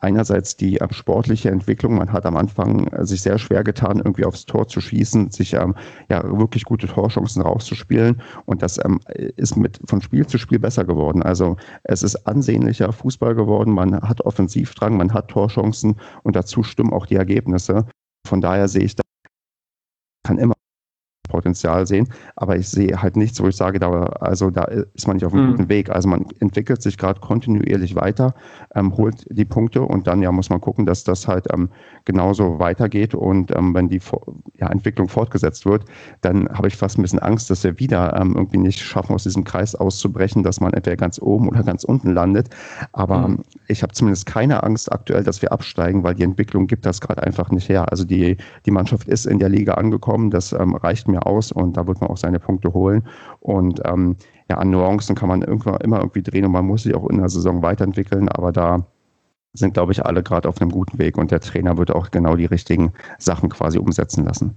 einerseits 0.00 0.56
die 0.56 0.76
ähm, 0.76 0.90
sportliche 0.90 1.50
Entwicklung. 1.50 1.96
Man 1.96 2.12
hat 2.12 2.26
am 2.26 2.36
Anfang 2.36 2.86
äh, 2.88 3.04
sich 3.04 3.22
sehr 3.22 3.38
schwer 3.38 3.62
getan, 3.64 3.98
irgendwie 3.98 4.24
aufs 4.24 4.46
Tor 4.46 4.66
zu 4.66 4.80
schießen, 4.80 5.30
sich 5.30 5.54
ähm, 5.54 5.74
ja 6.08 6.22
wirklich 6.38 6.64
gute 6.64 6.86
Torchancen 6.86 7.42
rauszuspielen. 7.42 8.20
Und 8.46 8.62
das 8.62 8.82
ähm, 8.84 9.00
ist 9.36 9.56
mit 9.56 9.78
von 9.84 10.00
Spiel 10.00 10.26
zu 10.26 10.38
Spiel 10.38 10.58
besser 10.58 10.84
geworden. 10.84 11.22
Also 11.22 11.56
es 11.84 12.02
ist 12.02 12.26
ansehnlicher 12.26 12.92
Fußball 12.92 13.34
geworden. 13.34 13.72
Man 13.72 14.00
hat 14.00 14.20
Offensivdrang, 14.22 14.96
man 14.96 15.12
hat 15.12 15.28
Torchancen 15.28 15.96
und 16.22 16.36
dazu 16.36 16.62
stimmen 16.62 16.92
auch 16.92 17.06
die 17.06 17.16
Ergebnisse. 17.16 17.84
Von 18.26 18.40
daher 18.40 18.68
sehe 18.68 18.84
ich 18.84 18.94
da 18.94 19.02
kann 20.26 20.38
immer 20.38 20.54
Potenzial 21.30 21.86
sehen, 21.86 22.08
aber 22.36 22.56
ich 22.56 22.68
sehe 22.68 23.00
halt 23.00 23.16
nichts, 23.16 23.42
wo 23.42 23.48
ich 23.48 23.56
sage, 23.56 23.78
da, 23.78 23.88
also 24.20 24.50
da 24.50 24.64
ist 24.64 25.06
man 25.06 25.16
nicht 25.16 25.24
auf 25.24 25.32
einem 25.32 25.46
mhm. 25.46 25.50
guten 25.52 25.68
Weg. 25.68 25.88
Also 25.90 26.08
man 26.08 26.26
entwickelt 26.40 26.82
sich 26.82 26.98
gerade 26.98 27.20
kontinuierlich 27.20 27.94
weiter, 27.94 28.34
ähm, 28.74 28.96
holt 28.96 29.24
die 29.30 29.44
Punkte 29.44 29.82
und 29.82 30.06
dann 30.06 30.20
ja 30.22 30.30
muss 30.32 30.50
man 30.50 30.60
gucken, 30.60 30.84
dass 30.86 31.04
das 31.04 31.26
halt 31.26 31.46
ähm, 31.52 31.70
genauso 32.04 32.58
weitergeht 32.58 33.14
und 33.14 33.50
ähm, 33.56 33.74
wenn 33.74 33.88
die 33.88 34.00
ja, 34.58 34.68
Entwicklung 34.68 35.08
fortgesetzt 35.08 35.64
wird, 35.66 35.84
dann 36.20 36.48
habe 36.50 36.68
ich 36.68 36.76
fast 36.76 36.98
ein 36.98 37.02
bisschen 37.02 37.18
Angst, 37.20 37.50
dass 37.50 37.64
wir 37.64 37.78
wieder 37.78 38.16
ähm, 38.20 38.34
irgendwie 38.36 38.58
nicht 38.58 38.80
schaffen, 38.80 39.14
aus 39.14 39.22
diesem 39.22 39.44
Kreis 39.44 39.74
auszubrechen, 39.74 40.42
dass 40.42 40.60
man 40.60 40.72
entweder 40.72 40.96
ganz 40.96 41.20
oben 41.20 41.48
oder 41.48 41.62
ganz 41.62 41.84
unten 41.84 42.12
landet. 42.12 42.48
Aber 42.92 43.28
mhm. 43.28 43.38
ich 43.68 43.82
habe 43.82 43.92
zumindest 43.92 44.26
keine 44.26 44.62
Angst 44.62 44.90
aktuell, 44.92 45.24
dass 45.24 45.42
wir 45.42 45.52
absteigen, 45.52 46.02
weil 46.02 46.14
die 46.14 46.22
Entwicklung 46.22 46.66
gibt 46.66 46.86
das 46.86 47.00
gerade 47.00 47.22
einfach 47.22 47.50
nicht 47.50 47.68
her. 47.68 47.90
Also 47.90 48.04
die, 48.04 48.36
die 48.66 48.70
Mannschaft 48.70 49.08
ist 49.08 49.26
in 49.26 49.38
der 49.38 49.48
Liga 49.48 49.74
angekommen, 49.74 50.30
das 50.30 50.52
ähm, 50.52 50.74
reicht 50.74 51.08
mir 51.08 51.19
aus 51.20 51.52
und 51.52 51.76
da 51.76 51.86
wird 51.86 52.00
man 52.00 52.10
auch 52.10 52.16
seine 52.16 52.40
Punkte 52.40 52.72
holen. 52.72 53.06
Und 53.40 53.80
ähm, 53.84 54.16
ja, 54.48 54.58
an 54.58 54.70
Nuancen 54.70 55.14
kann 55.14 55.28
man 55.28 55.42
irgendwann 55.42 55.76
immer 55.80 55.98
irgendwie 55.98 56.22
drehen 56.22 56.44
und 56.44 56.52
man 56.52 56.66
muss 56.66 56.82
sich 56.82 56.94
auch 56.94 57.08
in 57.08 57.18
der 57.18 57.28
Saison 57.28 57.62
weiterentwickeln, 57.62 58.28
aber 58.28 58.52
da 58.52 58.84
sind, 59.52 59.74
glaube 59.74 59.92
ich, 59.92 60.04
alle 60.04 60.22
gerade 60.22 60.48
auf 60.48 60.60
einem 60.60 60.70
guten 60.70 60.98
Weg 60.98 61.18
und 61.18 61.30
der 61.30 61.40
Trainer 61.40 61.76
wird 61.76 61.90
auch 61.90 62.10
genau 62.10 62.36
die 62.36 62.46
richtigen 62.46 62.92
Sachen 63.18 63.48
quasi 63.48 63.78
umsetzen 63.78 64.24
lassen. 64.24 64.56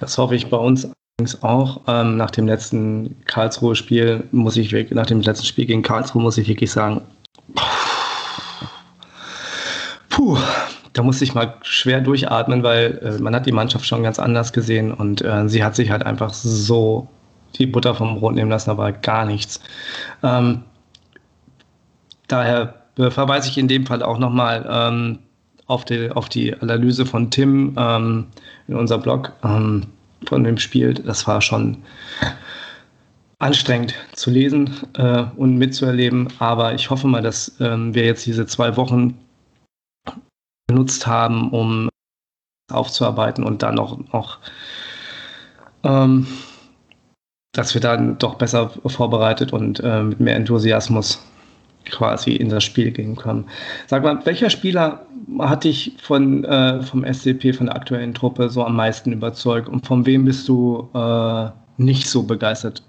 Das 0.00 0.18
hoffe 0.18 0.34
ich 0.34 0.50
bei 0.50 0.56
uns 0.56 0.88
allerdings 1.18 1.42
auch. 1.42 1.80
Ähm, 1.86 2.16
nach 2.16 2.30
dem 2.30 2.46
letzten 2.46 3.16
Karlsruhe-Spiel 3.26 4.24
muss 4.32 4.56
ich 4.56 4.72
nach 4.90 5.06
dem 5.06 5.20
letzten 5.20 5.46
Spiel 5.46 5.66
gegen 5.66 5.82
Karlsruhe 5.82 6.22
muss 6.22 6.38
ich 6.38 6.48
wirklich 6.48 6.72
sagen, 6.72 7.02
da 10.94 11.02
musste 11.02 11.24
ich 11.24 11.34
mal 11.34 11.56
schwer 11.62 12.00
durchatmen, 12.00 12.62
weil 12.62 12.98
äh, 13.02 13.20
man 13.20 13.34
hat 13.34 13.46
die 13.46 13.52
Mannschaft 13.52 13.84
schon 13.84 14.02
ganz 14.02 14.18
anders 14.18 14.52
gesehen 14.52 14.92
und 14.92 15.22
äh, 15.22 15.48
sie 15.48 15.62
hat 15.62 15.76
sich 15.76 15.90
halt 15.90 16.06
einfach 16.06 16.32
so 16.32 17.08
die 17.56 17.66
Butter 17.66 17.94
vom 17.94 18.18
Brot 18.18 18.34
nehmen 18.34 18.50
lassen, 18.50 18.70
aber 18.70 18.92
gar 18.92 19.26
nichts. 19.26 19.60
Ähm, 20.22 20.62
daher 22.28 22.74
verweise 22.96 23.48
ich 23.48 23.58
in 23.58 23.68
dem 23.68 23.86
Fall 23.86 24.02
auch 24.02 24.18
nochmal 24.18 24.66
ähm, 24.70 25.18
auf, 25.66 25.84
die, 25.84 26.10
auf 26.10 26.28
die 26.28 26.54
Analyse 26.54 27.04
von 27.06 27.30
Tim 27.30 27.74
ähm, 27.76 28.26
in 28.68 28.76
unserem 28.76 29.02
Blog 29.02 29.32
ähm, 29.44 29.86
von 30.26 30.44
dem 30.44 30.58
Spiel. 30.58 30.94
Das 30.94 31.26
war 31.26 31.40
schon 31.40 31.78
anstrengend 33.40 33.94
zu 34.12 34.30
lesen 34.30 34.70
äh, 34.96 35.24
und 35.36 35.56
mitzuerleben, 35.56 36.28
aber 36.38 36.74
ich 36.74 36.90
hoffe 36.90 37.08
mal, 37.08 37.22
dass 37.22 37.56
ähm, 37.60 37.94
wir 37.94 38.04
jetzt 38.04 38.24
diese 38.26 38.46
zwei 38.46 38.76
Wochen 38.76 39.18
benutzt 40.66 41.06
haben, 41.06 41.50
um 41.50 41.88
aufzuarbeiten 42.70 43.44
und 43.44 43.62
dann 43.62 43.74
noch, 43.74 43.98
noch 44.12 44.38
ähm, 45.82 46.26
dass 47.52 47.74
wir 47.74 47.80
dann 47.80 48.18
doch 48.18 48.34
besser 48.34 48.70
vorbereitet 48.86 49.52
und 49.52 49.80
äh, 49.80 50.02
mit 50.02 50.20
mehr 50.20 50.36
Enthusiasmus 50.36 51.24
quasi 51.90 52.32
in 52.32 52.48
das 52.48 52.64
Spiel 52.64 52.90
gehen 52.90 53.16
können. 53.16 53.44
Sag 53.86 54.02
mal, 54.02 54.24
welcher 54.24 54.50
Spieler 54.50 55.06
hat 55.38 55.64
dich 55.64 55.96
von, 56.00 56.44
äh, 56.44 56.82
vom 56.82 57.04
SCP, 57.04 57.52
von 57.52 57.66
der 57.66 57.76
aktuellen 57.76 58.14
Truppe, 58.14 58.48
so 58.48 58.64
am 58.64 58.76
meisten 58.76 59.12
überzeugt 59.12 59.68
und 59.68 59.86
von 59.86 60.06
wem 60.06 60.24
bist 60.24 60.48
du 60.48 60.88
äh, 60.94 61.48
nicht 61.76 62.08
so 62.08 62.22
begeistert? 62.22 62.82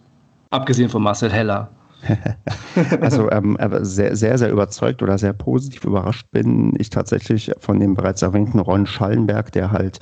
Abgesehen 0.52 0.90
von 0.90 1.04
Marcel 1.04 1.32
Heller. 1.32 1.70
Also 3.02 3.30
ähm, 3.32 3.58
sehr, 3.82 4.16
sehr, 4.16 4.38
sehr 4.38 4.52
überzeugt 4.52 5.02
oder 5.02 5.18
sehr 5.18 5.34
positiv 5.34 5.86
überrascht 5.86 6.28
bin 6.32 6.74
ich 6.78 6.90
tatsächlich 6.90 7.52
von 7.60 7.80
dem 7.80 7.96
bereits 7.96 8.22
erwähnten 8.22 8.60
Ron 8.60 8.86
Schallenberg, 8.86 9.52
der 9.52 9.72
halt 9.72 10.00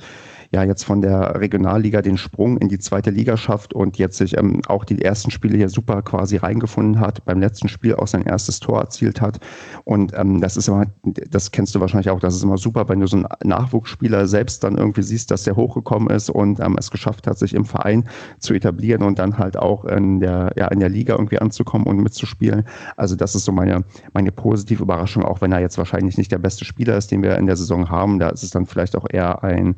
ja 0.54 0.62
jetzt 0.62 0.84
von 0.84 1.00
der 1.00 1.40
Regionalliga 1.40 2.00
den 2.00 2.16
Sprung 2.16 2.56
in 2.58 2.68
die 2.68 2.78
zweite 2.78 3.10
Liga 3.10 3.36
schafft 3.36 3.74
und 3.74 3.98
jetzt 3.98 4.16
sich 4.16 4.38
ähm, 4.38 4.62
auch 4.68 4.84
die 4.84 5.02
ersten 5.02 5.30
Spiele 5.30 5.56
hier 5.56 5.68
super 5.68 6.00
quasi 6.02 6.36
reingefunden 6.36 7.00
hat, 7.00 7.24
beim 7.24 7.40
letzten 7.40 7.68
Spiel 7.68 7.96
auch 7.96 8.06
sein 8.06 8.22
erstes 8.22 8.60
Tor 8.60 8.80
erzielt 8.80 9.20
hat. 9.20 9.40
Und 9.84 10.12
ähm, 10.16 10.40
das 10.40 10.56
ist 10.56 10.68
immer, 10.68 10.86
das 11.02 11.50
kennst 11.50 11.74
du 11.74 11.80
wahrscheinlich 11.80 12.10
auch, 12.10 12.20
das 12.20 12.36
ist 12.36 12.44
immer 12.44 12.56
super, 12.56 12.88
wenn 12.88 13.00
du 13.00 13.06
so 13.06 13.16
einen 13.16 13.26
Nachwuchsspieler 13.42 14.26
selbst 14.26 14.62
dann 14.64 14.78
irgendwie 14.78 15.02
siehst, 15.02 15.30
dass 15.30 15.42
der 15.42 15.56
hochgekommen 15.56 16.08
ist 16.08 16.30
und 16.30 16.60
ähm, 16.60 16.76
es 16.78 16.90
geschafft 16.90 17.26
hat, 17.26 17.38
sich 17.38 17.54
im 17.54 17.64
Verein 17.64 18.04
zu 18.38 18.54
etablieren 18.54 19.02
und 19.02 19.18
dann 19.18 19.36
halt 19.38 19.56
auch 19.56 19.84
in 19.84 20.20
der, 20.20 20.52
ja, 20.56 20.68
in 20.68 20.78
der 20.78 20.88
Liga 20.88 21.14
irgendwie 21.14 21.40
anzukommen 21.40 21.86
und 21.86 21.98
mitzuspielen. 21.98 22.64
Also 22.96 23.16
das 23.16 23.34
ist 23.34 23.44
so 23.44 23.52
meine, 23.52 23.84
meine 24.12 24.30
positive 24.30 24.84
Überraschung, 24.84 25.24
auch 25.24 25.40
wenn 25.40 25.50
er 25.50 25.60
jetzt 25.60 25.78
wahrscheinlich 25.78 26.16
nicht 26.16 26.30
der 26.30 26.38
beste 26.38 26.64
Spieler 26.64 26.96
ist, 26.96 27.10
den 27.10 27.22
wir 27.22 27.36
in 27.36 27.46
der 27.46 27.56
Saison 27.56 27.90
haben. 27.90 28.20
Da 28.20 28.28
ist 28.28 28.44
es 28.44 28.50
dann 28.50 28.66
vielleicht 28.66 28.96
auch 28.96 29.06
eher 29.10 29.42
ein 29.42 29.74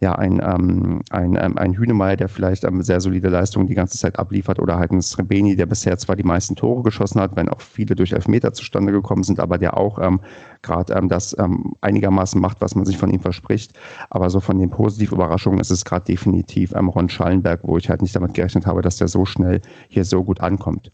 ja, 0.00 0.14
ein, 0.14 0.40
ähm, 0.42 1.02
ein, 1.10 1.36
ähm, 1.38 1.58
ein 1.58 1.74
Hühnemeier, 1.74 2.16
der 2.16 2.30
vielleicht 2.30 2.64
ähm, 2.64 2.82
sehr 2.82 3.02
solide 3.02 3.28
Leistungen 3.28 3.66
die 3.66 3.74
ganze 3.74 3.98
Zeit 3.98 4.18
abliefert 4.18 4.58
oder 4.58 4.78
halt 4.78 4.92
ein 4.92 5.02
Srebeni, 5.02 5.56
der 5.56 5.66
bisher 5.66 5.98
zwar 5.98 6.16
die 6.16 6.22
meisten 6.22 6.56
Tore 6.56 6.82
geschossen 6.82 7.20
hat, 7.20 7.36
wenn 7.36 7.50
auch 7.50 7.60
viele 7.60 7.94
durch 7.94 8.12
Elfmeter 8.12 8.54
zustande 8.54 8.92
gekommen 8.92 9.24
sind, 9.24 9.40
aber 9.40 9.58
der 9.58 9.76
auch 9.76 9.98
ähm, 9.98 10.20
gerade 10.62 10.94
ähm, 10.94 11.10
das 11.10 11.36
ähm, 11.38 11.74
einigermaßen 11.82 12.40
macht, 12.40 12.62
was 12.62 12.74
man 12.74 12.86
sich 12.86 12.96
von 12.96 13.10
ihm 13.10 13.20
verspricht. 13.20 13.78
Aber 14.08 14.30
so 14.30 14.40
von 14.40 14.58
den 14.58 14.70
positiven 14.70 15.16
Überraschungen 15.16 15.60
ist 15.60 15.70
es 15.70 15.84
gerade 15.84 16.06
definitiv 16.06 16.72
ähm, 16.74 16.88
Ron 16.88 17.10
Schallenberg, 17.10 17.60
wo 17.62 17.76
ich 17.76 17.90
halt 17.90 18.00
nicht 18.00 18.16
damit 18.16 18.32
gerechnet 18.32 18.64
habe, 18.66 18.80
dass 18.80 18.96
der 18.96 19.08
so 19.08 19.26
schnell 19.26 19.60
hier 19.88 20.06
so 20.06 20.24
gut 20.24 20.40
ankommt. 20.40 20.90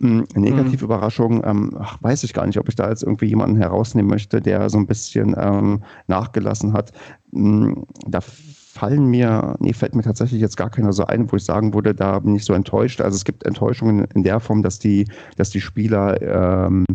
Hm, 0.00 0.26
negative 0.34 0.78
mhm. 0.78 0.84
Überraschung, 0.84 1.42
ähm, 1.44 1.76
ach, 1.78 1.98
weiß 2.00 2.24
ich 2.24 2.32
gar 2.32 2.46
nicht, 2.46 2.58
ob 2.58 2.68
ich 2.68 2.74
da 2.74 2.88
jetzt 2.88 3.02
irgendwie 3.02 3.26
jemanden 3.26 3.56
herausnehmen 3.56 4.10
möchte, 4.10 4.40
der 4.40 4.70
so 4.70 4.78
ein 4.78 4.86
bisschen 4.86 5.34
ähm, 5.38 5.82
nachgelassen 6.06 6.72
hat. 6.72 6.92
Ähm, 7.34 7.84
da 8.06 8.20
fallen 8.20 9.06
mir, 9.06 9.56
nee, 9.58 9.74
fällt 9.74 9.94
mir 9.94 10.02
tatsächlich 10.02 10.40
jetzt 10.40 10.56
gar 10.56 10.70
keiner 10.70 10.94
so 10.94 11.04
ein, 11.04 11.30
wo 11.30 11.36
ich 11.36 11.44
sagen 11.44 11.74
würde, 11.74 11.94
da 11.94 12.18
bin 12.20 12.34
ich 12.34 12.46
so 12.46 12.54
enttäuscht. 12.54 13.02
Also 13.02 13.16
es 13.16 13.24
gibt 13.24 13.44
Enttäuschungen 13.44 14.06
in 14.14 14.22
der 14.22 14.40
Form, 14.40 14.62
dass 14.62 14.78
die, 14.78 15.06
dass 15.36 15.50
die 15.50 15.60
Spieler 15.60 16.20
ähm, 16.22 16.86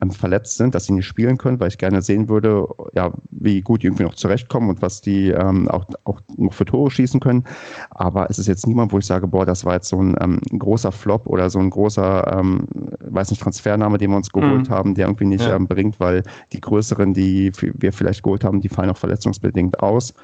ähm, 0.00 0.10
verletzt 0.10 0.56
sind, 0.56 0.74
dass 0.74 0.84
sie 0.84 0.92
nicht 0.92 1.06
spielen 1.06 1.38
können, 1.38 1.60
weil 1.60 1.68
ich 1.68 1.78
gerne 1.78 2.02
sehen 2.02 2.28
würde, 2.28 2.66
ja, 2.94 3.12
wie 3.30 3.60
gut 3.60 3.82
die 3.82 3.86
irgendwie 3.86 4.04
noch 4.04 4.14
zurechtkommen 4.14 4.70
und 4.70 4.82
was 4.82 5.00
die 5.00 5.30
ähm, 5.30 5.68
auch, 5.68 5.84
auch 6.04 6.20
noch 6.36 6.52
für 6.52 6.64
Tore 6.64 6.90
schießen 6.90 7.20
können. 7.20 7.44
Aber 7.90 8.28
es 8.30 8.38
ist 8.38 8.46
jetzt 8.46 8.66
niemand, 8.66 8.92
wo 8.92 8.98
ich 8.98 9.06
sage, 9.06 9.26
boah, 9.26 9.46
das 9.46 9.64
war 9.64 9.74
jetzt 9.74 9.88
so 9.88 10.00
ein 10.00 10.16
ähm, 10.20 10.40
großer 10.58 10.92
Flop 10.92 11.26
oder 11.26 11.50
so 11.50 11.58
ein 11.58 11.70
großer, 11.70 12.38
ähm, 12.38 12.66
weiß 13.00 13.30
nicht, 13.30 13.42
Transfername, 13.42 13.98
den 13.98 14.10
wir 14.10 14.16
uns 14.16 14.30
geholt 14.30 14.68
mhm. 14.68 14.72
haben, 14.72 14.94
der 14.94 15.06
irgendwie 15.06 15.26
nicht 15.26 15.44
ja. 15.44 15.56
ähm, 15.56 15.66
bringt, 15.66 16.00
weil 16.00 16.22
die 16.52 16.60
größeren, 16.60 17.14
die 17.14 17.52
wir 17.60 17.92
vielleicht 17.92 18.22
geholt 18.22 18.44
haben, 18.44 18.60
die 18.60 18.68
fallen 18.68 18.90
auch 18.90 18.96
verletzungsbedingt 18.96 19.80
aus. 19.80 20.14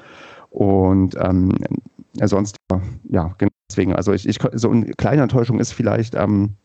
Und 0.49 1.15
ähm, 1.19 1.51
sonst, 2.23 2.55
ja, 3.09 3.33
genau 3.37 3.51
deswegen, 3.69 3.93
also 3.93 4.13
ich, 4.13 4.27
ich 4.27 4.39
so 4.53 4.69
eine 4.69 4.85
kleine 4.91 5.23
Enttäuschung 5.23 5.59
ist 5.59 5.73
vielleicht, 5.73 6.15
ähm, 6.15 6.55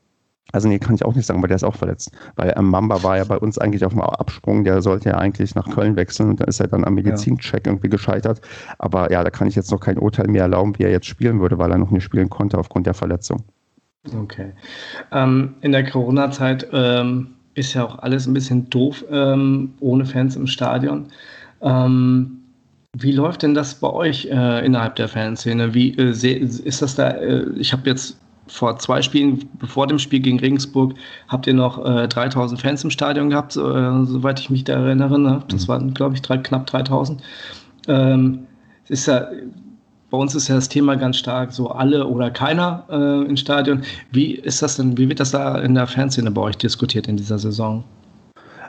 also 0.52 0.68
nee, 0.68 0.78
kann 0.78 0.94
ich 0.94 1.04
auch 1.04 1.14
nicht 1.14 1.26
sagen, 1.26 1.42
weil 1.42 1.48
der 1.48 1.56
ist 1.56 1.64
auch 1.64 1.76
verletzt. 1.76 2.12
Weil 2.36 2.54
ähm, 2.56 2.66
Mamba 2.66 3.02
war 3.02 3.16
ja 3.16 3.24
bei 3.24 3.38
uns 3.38 3.58
eigentlich 3.58 3.84
auf 3.84 3.92
dem 3.92 4.00
Absprung, 4.00 4.64
der 4.64 4.82
sollte 4.82 5.10
ja 5.10 5.16
eigentlich 5.16 5.54
nach 5.54 5.68
Köln 5.68 5.96
wechseln 5.96 6.30
und 6.30 6.40
dann 6.40 6.48
ist 6.48 6.60
er 6.60 6.68
dann 6.68 6.84
am 6.84 6.94
Medizincheck 6.94 7.66
irgendwie 7.66 7.88
gescheitert. 7.88 8.40
Aber 8.78 9.10
ja, 9.10 9.22
da 9.22 9.30
kann 9.30 9.48
ich 9.48 9.54
jetzt 9.54 9.70
noch 9.70 9.80
kein 9.80 9.98
Urteil 9.98 10.28
mehr 10.28 10.42
erlauben, 10.42 10.78
wie 10.78 10.84
er 10.84 10.90
jetzt 10.90 11.06
spielen 11.06 11.40
würde, 11.40 11.58
weil 11.58 11.70
er 11.70 11.78
noch 11.78 11.90
nicht 11.90 12.04
spielen 12.04 12.30
konnte 12.30 12.58
aufgrund 12.58 12.86
der 12.86 12.94
Verletzung. 12.94 13.44
Okay. 14.16 14.52
Ähm, 15.12 15.54
in 15.60 15.72
der 15.72 15.84
Corona-Zeit 15.84 16.66
ähm, 16.72 17.28
ist 17.54 17.74
ja 17.74 17.84
auch 17.84 17.98
alles 17.98 18.26
ein 18.26 18.34
bisschen 18.34 18.70
doof 18.70 19.04
ähm, 19.10 19.74
ohne 19.80 20.06
Fans 20.06 20.36
im 20.36 20.46
Stadion. 20.46 21.06
Ähm, 21.60 22.38
wie 22.96 23.12
läuft 23.12 23.42
denn 23.42 23.54
das 23.54 23.74
bei 23.74 23.90
euch 23.90 24.26
äh, 24.26 24.64
innerhalb 24.64 24.96
der 24.96 25.08
Fanszene? 25.08 25.74
Wie 25.74 25.96
äh, 25.96 26.10
ist 26.10 26.82
das 26.82 26.94
da? 26.96 27.10
Äh, 27.10 27.50
ich 27.56 27.72
habe 27.72 27.88
jetzt 27.88 28.18
vor 28.50 28.78
zwei 28.78 29.00
Spielen, 29.00 29.48
bevor 29.58 29.86
dem 29.86 29.98
Spiel 29.98 30.20
gegen 30.20 30.40
Regensburg, 30.40 30.94
habt 31.28 31.46
ihr 31.46 31.54
noch 31.54 31.84
äh, 31.84 32.08
3000 32.08 32.60
Fans 32.60 32.84
im 32.84 32.90
Stadion 32.90 33.30
gehabt, 33.30 33.56
äh, 33.56 34.04
soweit 34.04 34.40
ich 34.40 34.50
mich 34.50 34.64
da 34.64 34.74
erinnere. 34.74 35.18
Ne? 35.18 35.42
Das 35.48 35.64
mhm. 35.64 35.68
waren, 35.68 35.94
glaube 35.94 36.16
ich, 36.16 36.22
drei, 36.22 36.38
knapp 36.38 36.66
3000. 36.66 37.22
Ähm, 37.88 38.46
ist 38.88 39.06
ja, 39.06 39.28
bei 40.10 40.18
uns 40.18 40.34
ist 40.34 40.48
ja 40.48 40.56
das 40.56 40.68
Thema 40.68 40.96
ganz 40.96 41.16
stark 41.16 41.52
so 41.52 41.70
alle 41.70 42.06
oder 42.06 42.30
keiner 42.30 42.84
äh, 42.90 43.24
im 43.24 43.36
Stadion. 43.36 43.82
Wie 44.10 44.34
ist 44.34 44.62
das 44.62 44.76
denn, 44.76 44.98
wie 44.98 45.08
wird 45.08 45.20
das 45.20 45.30
da 45.30 45.58
in 45.60 45.74
der 45.74 45.86
Fanszene 45.86 46.30
bei 46.30 46.42
euch 46.42 46.56
diskutiert 46.56 47.06
in 47.06 47.16
dieser 47.16 47.38
Saison? 47.38 47.84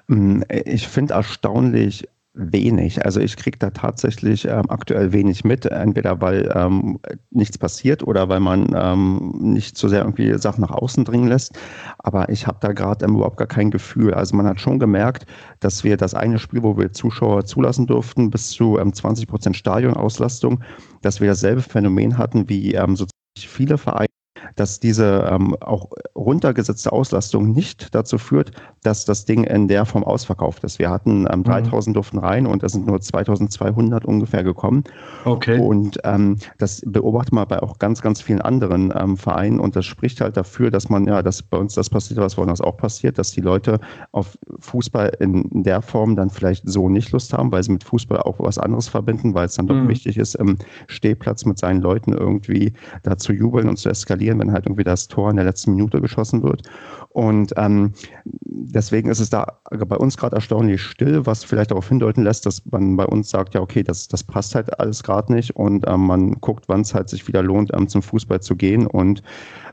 Mm, 0.08 0.42
ich 0.66 0.88
finde 0.88 1.16
erstaunlich, 1.16 2.08
wenig. 2.34 3.04
Also 3.04 3.20
ich 3.20 3.36
kriege 3.36 3.58
da 3.58 3.72
tatsächlich 3.72 4.46
ähm, 4.46 4.70
aktuell 4.70 5.12
wenig 5.12 5.44
mit, 5.44 5.66
entweder 5.66 6.22
weil 6.22 6.52
ähm, 6.56 7.00
nichts 7.30 7.58
passiert 7.58 8.04
oder 8.04 8.30
weil 8.30 8.40
man 8.40 8.74
ähm, 8.76 9.34
nicht 9.40 9.78
so 9.78 9.88
sehr 9.88 10.02
irgendwie 10.02 10.38
Sachen 10.38 10.62
nach 10.62 10.72
außen 10.72 11.04
dringen 11.04 11.28
lässt. 11.28 11.58
Aber 12.00 12.30
ich 12.30 12.48
habe 12.48 12.58
da 12.62 12.72
gerade 12.72 13.06
überhaupt 13.06 13.38
gar 13.38 13.48
kein 13.48 13.72
Gefühl. 13.72 14.14
Also 14.14 14.36
man 14.36 14.48
hat 14.48 14.62
schon 14.62 14.80
gemerkt, 14.80 15.26
dass 15.60 15.84
wir 15.84 15.98
das 15.98 16.14
eine 16.14 16.40
Spiel, 16.40 16.64
wo 16.64 16.78
wir 16.78 16.94
Zuschauer 16.94 17.46
zulassen 17.46 17.86
durften, 17.88 18.30
bis 18.30 18.52
zu 18.52 18.78
20 18.78 19.24
ähm, 19.24 19.30
Prozent 19.30 19.58
Stadionauslastung, 19.58 20.64
dass 21.02 21.20
wir 21.20 21.28
dasselbe 21.28 21.62
Phänomen 21.62 22.18
hatten 22.18 22.48
wie 22.48 22.74
ähm, 22.76 22.96
so 22.96 23.06
viele 23.38 23.78
Vereine 23.78 24.08
dass 24.56 24.80
diese 24.80 25.30
ähm, 25.32 25.56
auch 25.62 25.90
runtergesetzte 26.16 26.92
Auslastung 26.92 27.52
nicht 27.52 27.94
dazu 27.94 28.18
führt, 28.18 28.52
dass 28.84 29.06
das 29.06 29.26
Ding 29.26 29.44
in 29.44 29.68
der 29.68 29.86
Form 29.86 30.04
ausverkauft 30.04 30.64
ist. 30.64 30.80
Wir 30.80 30.90
hatten 30.90 31.28
ähm, 31.32 31.44
3000 31.44 31.88
mhm. 31.88 31.94
durften 31.94 32.18
rein 32.18 32.48
und 32.48 32.64
es 32.64 32.74
sind 32.74 32.88
nur 32.88 33.00
2200 33.00 34.06
ungefähr 34.06 34.44
gekommen. 34.44 34.84
Okay. 35.26 35.60
Und 35.60 36.00
ähm, 36.04 36.38
das 36.58 36.82
beobachtet 36.86 37.34
man 37.34 37.48
bei 37.48 37.62
auch 37.62 37.80
ganz, 37.80 38.02
ganz 38.02 38.22
vielen 38.22 38.42
anderen 38.42 38.94
ähm, 38.98 39.18
Vereinen 39.18 39.60
und 39.60 39.76
das 39.76 39.86
spricht 39.86 40.22
halt 40.22 40.38
dafür, 40.38 40.72
dass 40.72 40.90
man, 40.90 41.08
ja, 41.08 41.22
dass 41.22 41.44
bei 41.44 41.58
uns 41.58 41.76
das 41.76 41.90
passiert, 41.90 42.20
was 42.20 42.36
bei 42.36 42.44
uns 42.44 42.62
auch 42.62 42.78
passiert, 42.78 43.18
dass 43.18 43.32
die 43.32 43.42
Leute 43.42 43.80
auf 44.12 44.38
Fußball 44.60 45.12
in 45.20 45.64
der 45.64 45.82
Form 45.82 46.16
dann 46.16 46.30
vielleicht 46.30 46.68
so 46.68 46.90
nicht 46.90 47.12
Lust 47.12 47.34
haben, 47.34 47.52
weil 47.52 47.64
sie 47.64 47.72
mit 47.72 47.84
Fußball 47.84 48.22
auch 48.22 48.40
was 48.40 48.58
anderes 48.58 48.88
verbinden, 48.88 49.34
weil 49.34 49.46
es 49.46 49.56
dann 49.56 49.68
doch 49.68 49.76
mhm. 49.76 49.88
wichtig 49.88 50.18
ist, 50.18 50.36
im 50.36 50.58
Stehplatz 50.88 51.46
mit 51.46 51.58
seinen 51.58 51.82
Leuten 51.82 52.14
irgendwie 52.14 52.74
da 53.04 53.18
zu 53.18 53.34
jubeln 53.34 53.70
und 53.70 53.78
zu 53.78 53.90
eskalieren, 53.90 54.31
wenn 54.40 54.52
halt 54.52 54.66
irgendwie 54.66 54.84
das 54.84 55.08
Tor 55.08 55.30
in 55.30 55.36
der 55.36 55.46
letzten 55.46 55.72
Minute 55.72 56.02
geschossen 56.02 56.44
wird. 56.44 56.64
Und 57.10 57.54
ähm, 57.58 57.94
deswegen 58.24 59.10
ist 59.10 59.20
es 59.20 59.30
da 59.30 59.60
bei 59.70 59.98
uns 59.98 60.16
gerade 60.18 60.36
erstaunlich 60.36 60.82
still, 60.82 61.26
was 61.26 61.44
vielleicht 61.44 61.72
darauf 61.72 61.90
hindeuten 61.90 62.24
lässt, 62.24 62.46
dass 62.46 62.64
man 62.72 62.96
bei 62.96 63.06
uns 63.06 63.30
sagt, 63.30 63.54
ja, 63.54 63.62
okay, 63.62 63.84
das, 63.84 64.08
das 64.08 64.24
passt 64.24 64.56
halt 64.56 64.80
alles 64.80 65.04
gerade 65.04 65.34
nicht 65.34 65.56
und 65.56 65.86
ähm, 65.88 66.08
man 66.08 66.32
guckt, 66.40 66.66
wann 66.68 66.82
es 66.82 66.94
halt 66.94 67.10
sich 67.10 67.28
wieder 67.28 67.44
lohnt, 67.44 67.72
ähm, 67.74 67.90
zum 67.90 68.02
Fußball 68.02 68.42
zu 68.42 68.56
gehen 68.56 68.88
und 68.88 69.24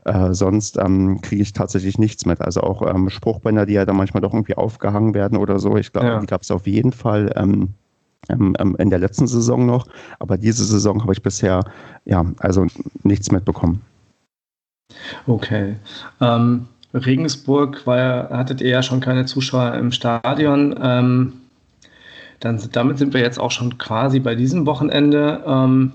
äh, 0.05 0.33
sonst 0.33 0.77
ähm, 0.77 1.21
kriege 1.21 1.41
ich 1.41 1.53
tatsächlich 1.53 1.97
nichts 1.97 2.25
mit. 2.25 2.41
Also 2.41 2.61
auch 2.61 2.81
ähm, 2.93 3.09
Spruchbänder, 3.09 3.65
die 3.65 3.73
ja 3.73 3.85
dann 3.85 3.97
manchmal 3.97 4.21
doch 4.21 4.33
irgendwie 4.33 4.55
aufgehangen 4.55 5.13
werden 5.13 5.37
oder 5.37 5.59
so. 5.59 5.77
Ich 5.77 5.93
glaube, 5.93 6.07
ja. 6.07 6.19
die 6.19 6.27
gab 6.27 6.41
es 6.41 6.51
auf 6.51 6.67
jeden 6.67 6.91
Fall. 6.91 7.31
Ähm, 7.35 7.69
ähm, 8.27 8.55
ähm, 8.59 8.75
in 8.77 8.89
der 8.89 8.99
letzten 8.99 9.27
Saison 9.27 9.65
noch, 9.65 9.87
aber 10.19 10.37
diese 10.37 10.63
Saison 10.63 11.01
habe 11.01 11.13
ich 11.13 11.23
bisher 11.23 11.63
ja 12.05 12.25
also 12.39 12.67
nichts 13.03 13.31
mitbekommen. 13.31 13.81
Okay. 15.27 15.75
Ähm, 16.21 16.67
Regensburg 16.93 17.85
war, 17.85 18.29
hattet 18.29 18.61
ihr 18.61 18.69
ja 18.69 18.83
schon 18.83 18.99
keine 18.99 19.25
Zuschauer 19.25 19.75
im 19.75 19.91
Stadion. 19.91 20.75
Ähm, 20.81 21.33
dann 22.39 22.59
damit 22.71 22.97
sind 22.97 23.13
wir 23.13 23.21
jetzt 23.21 23.39
auch 23.39 23.51
schon 23.51 23.77
quasi 23.77 24.19
bei 24.19 24.35
diesem 24.35 24.65
Wochenende. 24.65 25.43
Ähm, 25.45 25.93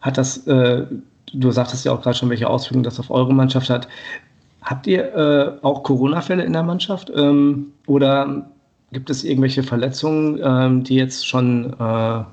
hat 0.00 0.18
das, 0.18 0.46
äh, 0.46 0.86
du 1.32 1.50
sagtest 1.50 1.84
ja 1.84 1.92
auch 1.92 2.02
gerade 2.02 2.16
schon, 2.16 2.30
welche 2.30 2.48
Auswirkungen 2.48 2.84
das 2.84 3.00
auf 3.00 3.10
eure 3.10 3.34
Mannschaft 3.34 3.70
hat. 3.70 3.88
Habt 4.62 4.86
ihr 4.86 5.14
äh, 5.14 5.64
auch 5.64 5.82
Corona-Fälle 5.82 6.44
in 6.44 6.52
der 6.52 6.62
Mannschaft? 6.62 7.10
Ähm, 7.14 7.68
oder 7.86 8.46
gibt 8.92 9.10
es 9.10 9.24
irgendwelche 9.24 9.62
Verletzungen, 9.62 10.38
ähm, 10.42 10.84
die 10.84 10.96
jetzt 10.96 11.26
schon, 11.26 11.74
äh, 11.78 12.24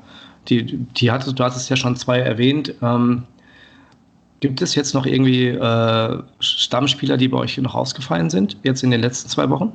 die, 0.49 0.77
die 0.77 1.11
hattest, 1.11 1.39
du 1.39 1.43
hattest 1.43 1.69
ja 1.69 1.75
schon 1.75 1.95
zwei 1.95 2.19
erwähnt. 2.19 2.73
Ähm, 2.81 3.23
gibt 4.45 4.61
es 4.61 4.75
jetzt 4.75 4.93
noch 4.93 5.07
irgendwie 5.07 5.47
äh, 5.47 6.23
Stammspieler, 6.39 7.17
die 7.17 7.27
bei 7.27 7.37
euch 7.37 7.57
noch 7.57 7.73
ausgefallen 7.73 8.29
sind, 8.29 8.57
jetzt 8.61 8.83
in 8.83 8.91
den 8.91 9.01
letzten 9.01 9.27
zwei 9.27 9.49
Wochen? 9.49 9.73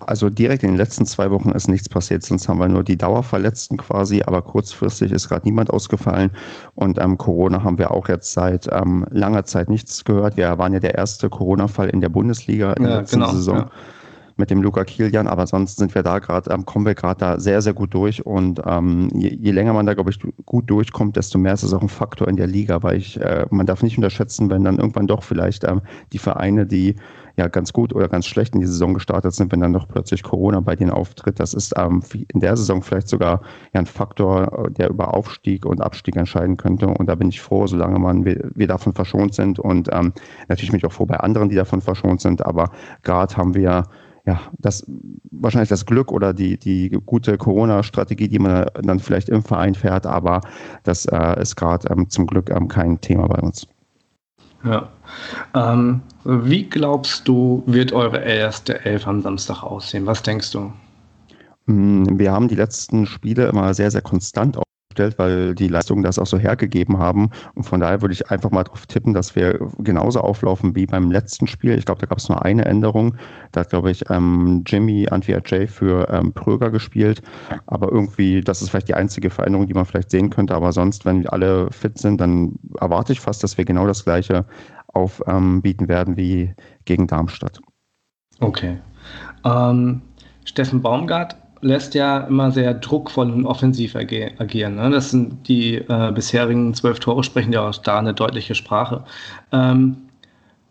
Also 0.00 0.28
direkt 0.28 0.62
in 0.62 0.72
den 0.72 0.76
letzten 0.76 1.06
zwei 1.06 1.30
Wochen 1.30 1.50
ist 1.50 1.66
nichts 1.66 1.88
passiert, 1.88 2.22
sonst 2.22 2.46
haben 2.46 2.60
wir 2.60 2.68
nur 2.68 2.84
die 2.84 2.98
Dauerverletzten 2.98 3.78
quasi, 3.78 4.22
aber 4.24 4.42
kurzfristig 4.42 5.10
ist 5.12 5.28
gerade 5.28 5.46
niemand 5.46 5.70
ausgefallen 5.70 6.30
und 6.74 6.98
ähm, 6.98 7.16
Corona 7.16 7.64
haben 7.64 7.78
wir 7.78 7.90
auch 7.90 8.08
jetzt 8.08 8.32
seit 8.32 8.68
ähm, 8.70 9.06
langer 9.10 9.44
Zeit 9.44 9.70
nichts 9.70 10.04
gehört. 10.04 10.36
Wir 10.36 10.58
waren 10.58 10.74
ja 10.74 10.78
der 10.78 10.94
erste 10.94 11.30
Corona-Fall 11.30 11.88
in 11.88 12.02
der 12.02 12.10
Bundesliga 12.10 12.74
in 12.74 12.84
ja, 12.84 12.88
der 12.90 12.98
letzten 13.00 13.20
genau, 13.20 13.32
Saison. 13.32 13.56
Ja 13.56 13.70
mit 14.36 14.50
dem 14.50 14.62
Luca 14.62 14.84
Kilian, 14.84 15.26
aber 15.26 15.46
sonst 15.46 15.78
sind 15.78 15.94
wir 15.94 16.02
da 16.02 16.18
gerade, 16.18 16.50
ähm, 16.50 16.66
kommen 16.66 16.84
wir 16.84 16.94
gerade 16.94 17.18
da 17.18 17.40
sehr, 17.40 17.62
sehr 17.62 17.72
gut 17.72 17.94
durch 17.94 18.24
und 18.24 18.60
ähm, 18.66 19.08
je, 19.14 19.30
je, 19.40 19.50
länger 19.50 19.72
man 19.72 19.86
da, 19.86 19.94
glaube 19.94 20.10
ich, 20.10 20.18
gut 20.44 20.68
durchkommt, 20.70 21.16
desto 21.16 21.38
mehr 21.38 21.54
ist 21.54 21.62
es 21.62 21.72
auch 21.72 21.82
ein 21.82 21.88
Faktor 21.88 22.28
in 22.28 22.36
der 22.36 22.46
Liga, 22.46 22.82
weil 22.82 22.98
ich, 22.98 23.20
äh, 23.20 23.46
man 23.50 23.66
darf 23.66 23.82
nicht 23.82 23.96
unterschätzen, 23.96 24.50
wenn 24.50 24.64
dann 24.64 24.78
irgendwann 24.78 25.06
doch 25.06 25.22
vielleicht 25.22 25.64
ähm, 25.64 25.80
die 26.12 26.18
Vereine, 26.18 26.66
die 26.66 26.96
ja 27.36 27.48
ganz 27.48 27.72
gut 27.72 27.94
oder 27.94 28.08
ganz 28.08 28.26
schlecht 28.26 28.54
in 28.54 28.60
die 28.60 28.66
Saison 28.66 28.94
gestartet 28.94 29.34
sind, 29.34 29.52
wenn 29.52 29.60
dann 29.60 29.72
doch 29.72 29.86
plötzlich 29.88 30.22
Corona 30.22 30.60
bei 30.60 30.74
denen 30.74 30.90
auftritt. 30.90 31.38
Das 31.38 31.52
ist 31.52 31.74
ähm, 31.76 32.02
in 32.32 32.40
der 32.40 32.56
Saison 32.56 32.82
vielleicht 32.82 33.08
sogar 33.08 33.42
ja 33.74 33.80
ein 33.80 33.86
Faktor, 33.86 34.70
der 34.70 34.88
über 34.88 35.12
Aufstieg 35.12 35.66
und 35.66 35.82
Abstieg 35.82 36.16
entscheiden 36.16 36.56
könnte. 36.56 36.86
Und 36.86 37.06
da 37.06 37.14
bin 37.14 37.28
ich 37.28 37.42
froh, 37.42 37.66
solange 37.66 37.98
man 37.98 38.24
wir, 38.24 38.50
wir 38.54 38.66
davon 38.66 38.94
verschont 38.94 39.34
sind. 39.34 39.58
Und 39.58 39.90
ähm, 39.92 40.14
natürlich 40.48 40.70
bin 40.70 40.78
ich 40.78 40.86
auch 40.86 40.92
froh 40.92 41.04
bei 41.04 41.20
anderen, 41.20 41.50
die 41.50 41.56
davon 41.56 41.82
verschont 41.82 42.22
sind. 42.22 42.44
Aber 42.44 42.70
gerade 43.02 43.36
haben 43.36 43.54
wir 43.54 43.84
ja, 44.26 44.40
das 44.58 44.84
wahrscheinlich 45.30 45.68
das 45.68 45.86
Glück 45.86 46.10
oder 46.10 46.34
die, 46.34 46.58
die 46.58 46.90
gute 47.06 47.38
Corona-Strategie, 47.38 48.28
die 48.28 48.40
man 48.40 48.66
dann 48.82 48.98
vielleicht 48.98 49.28
im 49.28 49.42
Verein 49.42 49.74
fährt, 49.74 50.04
aber 50.04 50.40
das 50.82 51.06
äh, 51.06 51.40
ist 51.40 51.54
gerade 51.56 51.88
ähm, 51.90 52.10
zum 52.10 52.26
Glück 52.26 52.50
ähm, 52.50 52.66
kein 52.66 53.00
Thema 53.00 53.28
bei 53.28 53.40
uns. 53.40 53.68
Ja. 54.64 54.88
Ähm, 55.54 56.00
wie 56.24 56.64
glaubst 56.64 57.28
du, 57.28 57.62
wird 57.66 57.92
eure 57.92 58.18
erste 58.18 58.84
Elf 58.84 59.06
am 59.06 59.22
Samstag 59.22 59.62
aussehen? 59.62 60.06
Was 60.06 60.22
denkst 60.22 60.50
du? 60.50 60.72
Hm, 61.66 62.18
wir 62.18 62.32
haben 62.32 62.48
die 62.48 62.56
letzten 62.56 63.06
Spiele 63.06 63.46
immer 63.46 63.74
sehr, 63.74 63.92
sehr 63.92 64.02
konstant 64.02 64.58
aufgestellt, 64.96 65.18
weil 65.18 65.54
die 65.54 65.68
Leistungen 65.68 66.02
das 66.02 66.18
auch 66.18 66.26
so 66.26 66.38
hergegeben 66.38 66.98
haben. 66.98 67.30
Und 67.54 67.64
von 67.64 67.80
daher 67.80 68.00
würde 68.02 68.14
ich 68.14 68.30
einfach 68.30 68.50
mal 68.50 68.64
darauf 68.64 68.86
tippen, 68.86 69.14
dass 69.14 69.36
wir 69.36 69.58
genauso 69.78 70.20
auflaufen 70.20 70.74
wie 70.74 70.86
beim 70.86 71.10
letzten 71.10 71.46
Spiel. 71.46 71.76
Ich 71.78 71.84
glaube, 71.84 72.00
da 72.00 72.06
gab 72.06 72.18
es 72.18 72.28
nur 72.28 72.44
eine 72.44 72.64
Änderung. 72.64 73.16
Da 73.52 73.60
hat, 73.60 73.70
glaube 73.70 73.90
ich, 73.90 74.08
ähm, 74.10 74.64
Jimmy 74.66 75.08
Antwia 75.08 75.38
J 75.38 75.68
für 75.68 76.08
ähm, 76.10 76.32
Pröger 76.32 76.70
gespielt. 76.70 77.22
Aber 77.66 77.92
irgendwie, 77.92 78.40
das 78.40 78.62
ist 78.62 78.70
vielleicht 78.70 78.88
die 78.88 78.94
einzige 78.94 79.30
Veränderung, 79.30 79.66
die 79.66 79.74
man 79.74 79.84
vielleicht 79.84 80.10
sehen 80.10 80.30
könnte. 80.30 80.54
Aber 80.54 80.72
sonst, 80.72 81.04
wenn 81.04 81.26
alle 81.28 81.70
fit 81.70 81.98
sind, 81.98 82.20
dann 82.20 82.54
erwarte 82.80 83.12
ich 83.12 83.20
fast, 83.20 83.42
dass 83.42 83.58
wir 83.58 83.64
genau 83.64 83.86
das 83.86 84.04
Gleiche 84.04 84.46
aufbieten 84.88 85.84
ähm, 85.84 85.88
werden 85.88 86.16
wie 86.16 86.54
gegen 86.86 87.06
Darmstadt. 87.06 87.60
Okay. 88.40 88.78
Ähm, 89.44 90.02
Steffen 90.44 90.80
Baumgart 90.80 91.36
lässt 91.66 91.94
ja 91.94 92.20
immer 92.20 92.50
sehr 92.50 92.74
druckvoll 92.74 93.30
und 93.30 93.44
offensiv 93.44 93.96
agieren. 93.96 94.76
Ne? 94.76 94.90
Das 94.90 95.10
sind 95.10 95.48
die 95.48 95.76
äh, 95.76 96.12
bisherigen 96.12 96.72
zwölf 96.74 97.00
Tore, 97.00 97.24
sprechen 97.24 97.52
ja 97.52 97.68
auch 97.68 97.76
da 97.76 97.98
eine 97.98 98.14
deutliche 98.14 98.54
Sprache. 98.54 99.04
Ähm, 99.52 99.96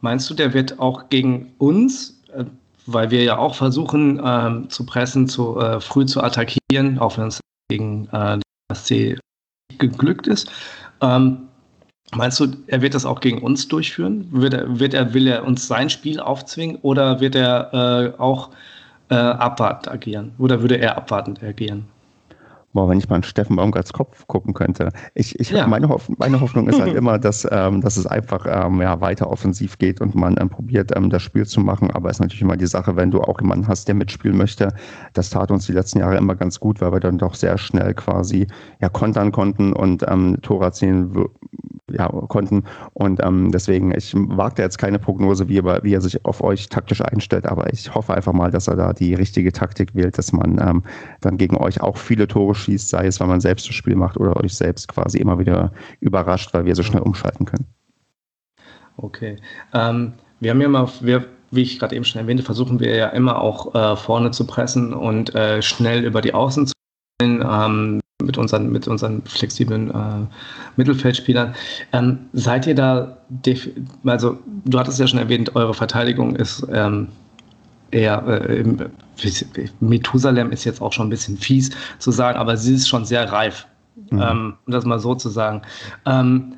meinst 0.02 0.30
du, 0.30 0.34
der 0.34 0.54
wird 0.54 0.80
auch 0.80 1.10
gegen 1.10 1.54
uns, 1.58 2.22
äh, 2.34 2.46
weil 2.86 3.12
wir 3.12 3.24
ja 3.24 3.38
auch 3.38 3.56
versuchen 3.56 4.22
ähm, 4.24 4.70
zu 4.70 4.86
pressen, 4.86 5.28
zu 5.28 5.60
äh, 5.60 5.82
früh 5.82 6.06
zu 6.06 6.24
attackieren, 6.24 7.00
auch 7.00 7.18
wenn 7.18 7.28
es 7.28 7.40
gegen 7.70 8.08
äh, 8.12 8.40
das 8.70 8.86
C 8.86 9.18
geglückt 9.78 10.28
ist, 10.28 10.50
ähm, 11.02 11.50
Meinst 12.14 12.40
du, 12.40 12.48
er 12.68 12.82
wird 12.82 12.94
das 12.94 13.04
auch 13.04 13.20
gegen 13.20 13.42
uns 13.42 13.68
durchführen? 13.68 14.28
Wird 14.30 14.54
er, 14.54 14.80
wird 14.80 14.94
er, 14.94 15.14
will 15.14 15.28
er 15.28 15.44
uns 15.44 15.68
sein 15.68 15.90
Spiel 15.90 16.20
aufzwingen 16.20 16.78
oder 16.84 17.20
wird 17.20 17.36
er 17.36 17.74
äh, 17.74 18.22
auch 18.22 18.52
äh, 19.10 19.16
abwartend 19.16 19.94
agieren? 19.94 20.32
Oder 20.38 20.62
würde 20.62 20.76
er 20.76 20.98
abwartend 20.98 21.44
agieren? 21.44 21.86
Boah, 22.76 22.90
wenn 22.90 22.98
ich 22.98 23.08
mal 23.08 23.16
an 23.16 23.24
Steffen 23.24 23.56
Baumgarts 23.56 23.94
Kopf 23.94 24.28
gucken 24.28 24.54
könnte. 24.54 24.90
Ich, 25.14 25.40
ich 25.40 25.50
ja. 25.50 25.66
meine, 25.66 25.88
Hoff 25.88 26.10
meine 26.18 26.42
Hoffnung 26.42 26.68
ist 26.68 26.78
halt 26.78 26.94
immer, 26.96 27.18
dass, 27.18 27.48
ähm, 27.50 27.80
dass 27.80 27.96
es 27.96 28.06
einfach 28.06 28.46
ähm, 28.50 28.82
ja, 28.82 29.00
weiter 29.00 29.32
offensiv 29.32 29.78
geht 29.78 30.02
und 30.02 30.14
man 30.14 30.36
ähm, 30.38 30.50
probiert, 30.50 30.92
ähm, 30.94 31.10
das 31.10 31.24
Spiel 31.24 31.46
zu 31.46 31.62
machen. 31.62 31.90
Aber 31.92 32.10
es 32.10 32.18
ist 32.18 32.20
natürlich 32.20 32.42
immer 32.42 32.58
die 32.58 32.68
Sache, 32.68 32.98
wenn 32.98 33.12
du 33.12 33.22
auch 33.22 33.40
jemanden 33.40 33.70
hast, 33.70 33.88
der 33.88 33.96
mitspielen 33.96 34.36
möchte. 34.36 34.74
Das 35.14 35.30
tat 35.30 35.52
uns 35.52 35.68
die 35.68 35.72
letzten 35.72 36.00
Jahre 36.00 36.18
immer 36.18 36.36
ganz 36.36 36.60
gut, 36.60 36.82
weil 36.82 36.92
wir 36.92 37.00
dann 37.00 37.18
doch 37.18 37.36
sehr 37.36 37.58
schnell 37.58 37.94
quasi 37.94 38.46
ja, 38.82 38.90
kontern 38.90 39.32
konnten 39.32 39.72
und 39.72 40.04
ähm, 40.10 40.40
Tor 40.42 40.62
erzielen 40.62 41.16
ja, 41.92 42.08
konnten. 42.08 42.64
Und 42.94 43.24
ähm, 43.24 43.52
deswegen, 43.52 43.94
ich 43.96 44.14
wage 44.16 44.62
jetzt 44.62 44.78
keine 44.78 45.00
Prognose, 45.00 45.48
wie 45.48 45.60
er, 45.60 45.84
wie 45.84 45.94
er 45.94 46.02
sich 46.02 46.26
auf 46.26 46.42
euch 46.42 46.68
taktisch 46.70 47.02
einstellt, 47.02 47.46
aber 47.46 47.72
ich 47.72 47.94
hoffe 47.94 48.14
einfach 48.14 48.34
mal, 48.34 48.52
dass 48.52 48.68
er 48.68 48.76
da 48.76 48.94
die 48.94 49.14
richtige 49.14 49.52
Taktik 49.52 49.94
wählt, 49.94 50.18
dass 50.18 50.32
man 50.32 50.60
ähm, 50.60 50.84
dann 51.22 51.38
gegen 51.38 51.58
euch 51.58 51.82
auch 51.82 51.98
viele 51.98 52.28
Tore 52.28 52.56
schießt, 52.56 52.90
sei 52.90 53.06
es, 53.08 53.20
weil 53.20 53.28
man 53.28 53.40
selbst 53.40 53.68
das 53.68 53.76
Spiel 53.76 53.96
macht 53.96 54.18
oder 54.18 54.36
euch 54.38 54.56
selbst 54.56 54.88
quasi 54.88 55.20
immer 55.20 55.38
wieder 55.38 55.72
überrascht, 56.00 56.54
weil 56.54 56.66
wir 56.66 56.76
so 56.76 56.84
schnell 56.84 57.02
umschalten 57.02 57.46
können. 57.46 57.66
Okay. 58.98 59.38
Ähm, 59.74 60.14
wir 60.40 60.52
haben 60.52 60.62
ja 60.62 60.68
mal, 60.68 60.90
wir, 61.02 61.26
wie 61.52 61.62
ich 61.62 61.80
gerade 61.80 61.96
eben 61.96 62.06
schon 62.06 62.22
erwähnte, 62.22 62.44
versuchen 62.44 62.80
wir 62.80 62.96
ja 62.96 63.10
immer 63.10 63.42
auch 63.42 63.76
äh, 63.76 63.96
vorne 63.96 64.32
zu 64.32 64.48
pressen 64.48 64.94
und 64.94 65.36
äh, 65.36 65.62
schnell 65.62 66.04
über 66.04 66.22
die 66.22 66.34
Außen 66.34 66.68
zu 66.68 66.74
spielen. 67.22 67.46
Ähm, 67.48 68.00
mit 68.24 68.38
unseren, 68.38 68.72
mit 68.72 68.88
unseren 68.88 69.22
flexiblen 69.24 69.92
äh, 69.92 70.26
Mittelfeldspielern. 70.78 71.54
Ähm, 71.92 72.20
seid 72.32 72.66
ihr 72.66 72.76
da, 72.76 73.18
also 74.06 74.40
du 74.66 74.80
hattest 74.80 75.00
ja 75.00 75.08
schon 75.08 75.20
erwähnt, 75.20 75.56
eure 75.56 75.74
Verteidigung 75.74 76.36
ist 76.36 76.66
ähm, 76.72 77.10
eher, 77.92 78.26
äh, 78.26 78.64
Methusalem 79.82 80.52
ist 80.52 80.64
jetzt 80.64 80.82
auch 80.82 80.94
schon 80.94 81.08
ein 81.08 81.10
bisschen 81.10 81.38
fies 81.38 81.72
zu 82.00 82.12
sagen, 82.12 82.38
aber 82.38 82.56
sie 82.56 82.76
ist 82.76 82.88
schon 82.88 83.04
sehr 83.04 83.30
reif, 83.32 83.68
mhm. 84.10 84.22
ähm, 84.22 84.54
um 84.66 84.72
das 84.72 84.86
mal 84.86 85.00
so 85.00 85.16
zu 85.16 85.28
sagen. 85.28 85.62
Ähm, 86.06 86.54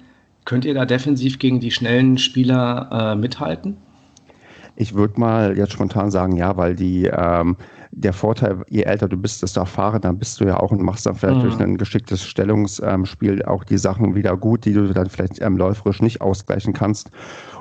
könnt 0.46 0.64
ihr 0.64 0.76
da 0.76 0.86
defensiv 0.86 1.40
gegen 1.40 1.60
die 1.60 1.72
schnellen 1.72 2.20
Spieler 2.20 3.14
äh, 3.14 3.16
mithalten? 3.16 3.78
Ich 4.80 4.94
würde 4.94 5.20
mal 5.20 5.58
jetzt 5.58 5.74
spontan 5.74 6.12
sagen, 6.12 6.38
ja, 6.38 6.56
weil 6.56 6.76
die 6.76 7.06
ähm, 7.06 7.58
der 7.92 8.14
Vorteil, 8.14 8.64
je 8.70 8.84
älter 8.84 9.08
du 9.08 9.18
bist, 9.18 9.42
desto 9.42 9.62
erfahrener 9.62 10.14
bist 10.14 10.40
du 10.40 10.46
ja 10.46 10.60
auch 10.60 10.72
und 10.72 10.84
machst 10.84 11.08
dann 11.08 11.16
vielleicht 11.16 11.40
mhm. 11.40 11.42
durch 11.42 11.60
ein 11.60 11.78
geschicktes 11.78 12.24
Stellungsspiel 12.24 13.44
auch 13.46 13.64
die 13.64 13.80
Sachen 13.80 14.14
wieder 14.14 14.38
gut, 14.38 14.66
die 14.66 14.74
du 14.74 14.94
dann 14.94 15.10
vielleicht 15.10 15.42
ähm, 15.42 15.58
läuferisch 15.58 16.02
nicht 16.02 16.22
ausgleichen 16.22 16.74
kannst. 16.74 17.10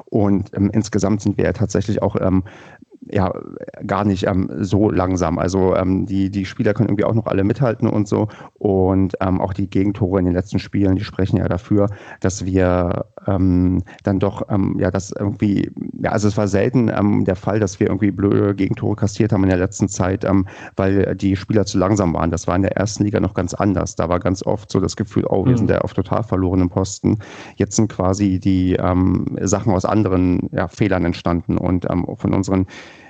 Und 0.05 0.51
ähm, 0.55 0.71
insgesamt 0.73 1.23
sind 1.23 1.39
wir 1.39 1.45
ja 1.45 1.53
tatsächlich 1.53 2.03
auch 2.03 2.17
ähm, 2.21 2.45
ja 3.11 3.33
gar 3.87 4.05
nicht 4.05 4.27
ähm, 4.27 4.51
so 4.61 4.91
langsam. 4.91 5.39
Also 5.39 5.77
ähm, 5.77 6.07
die, 6.07 6.31
die 6.31 6.45
Spieler 6.45 6.75
können 6.75 6.89
irgendwie 6.89 7.05
auch 7.05 7.15
noch 7.15 7.27
alle 7.27 7.45
mithalten 7.45 7.89
und 7.89 8.09
so. 8.09 8.29
Und 8.55 9.17
ähm, 9.21 9.41
auch 9.41 9.53
die 9.53 9.69
Gegentore 9.69 10.19
in 10.19 10.25
den 10.25 10.35
letzten 10.35 10.59
Spielen, 10.59 10.97
die 10.97 11.05
sprechen 11.05 11.37
ja 11.37 11.49
dafür, 11.49 11.89
dass 12.21 12.45
wir 12.45 13.07
ähm, 13.27 13.83
dann 14.03 14.19
doch, 14.19 14.43
ähm, 14.51 14.77
ja, 14.79 14.91
das 14.91 15.13
irgendwie, 15.13 15.71
ja, 16.03 16.11
also 16.11 16.29
es 16.29 16.37
war 16.37 16.49
selten 16.49 16.89
ähm, 16.89 17.25
der 17.25 17.37
Fall, 17.37 17.61
dass 17.61 17.79
wir 17.81 17.89
irgendwie 17.89 18.11
blöde 18.11 18.55
Gegentore 18.55 18.97
kassiert 18.97 19.33
haben 19.33 19.45
in 19.45 19.51
der 19.51 19.59
letzten 19.59 19.89
Zeit, 19.89 20.27
weil 20.77 21.15
die 21.17 21.37
Spieler 21.37 21.67
zu 21.67 21.79
langsam 21.79 22.15
waren. 22.15 22.31
Das 22.31 22.47
war 22.47 22.57
in 22.57 22.63
der 22.63 22.77
ersten 22.77 23.05
Liga 23.05 23.21
noch 23.21 23.35
ganz 23.35 23.55
anders. 23.55 23.97
Da 23.97 24.09
war 24.09 24.19
ganz 24.21 24.45
oft 24.45 24.71
so 24.71 24.81
das 24.81 24.97
Gefühl, 24.97 25.25
oh, 25.29 25.45
wir 25.45 25.53
mhm. 25.53 25.57
sind 25.59 25.71
ja 25.71 25.81
auf 25.81 25.95
total 25.95 26.23
verlorenen 26.23 26.69
Posten. 26.69 27.19
Jetzt 27.57 27.77
sind 27.77 27.93
quasi 27.93 28.41
die 28.41 28.77
Sachen 29.43 29.73
aus 29.73 29.85
anderen 29.85 30.49
ja, 30.53 30.69
Fehlern 30.69 31.05
entstanden 31.05 31.59
und 31.59 31.87
von 32.17 32.35
unseren 32.35 32.67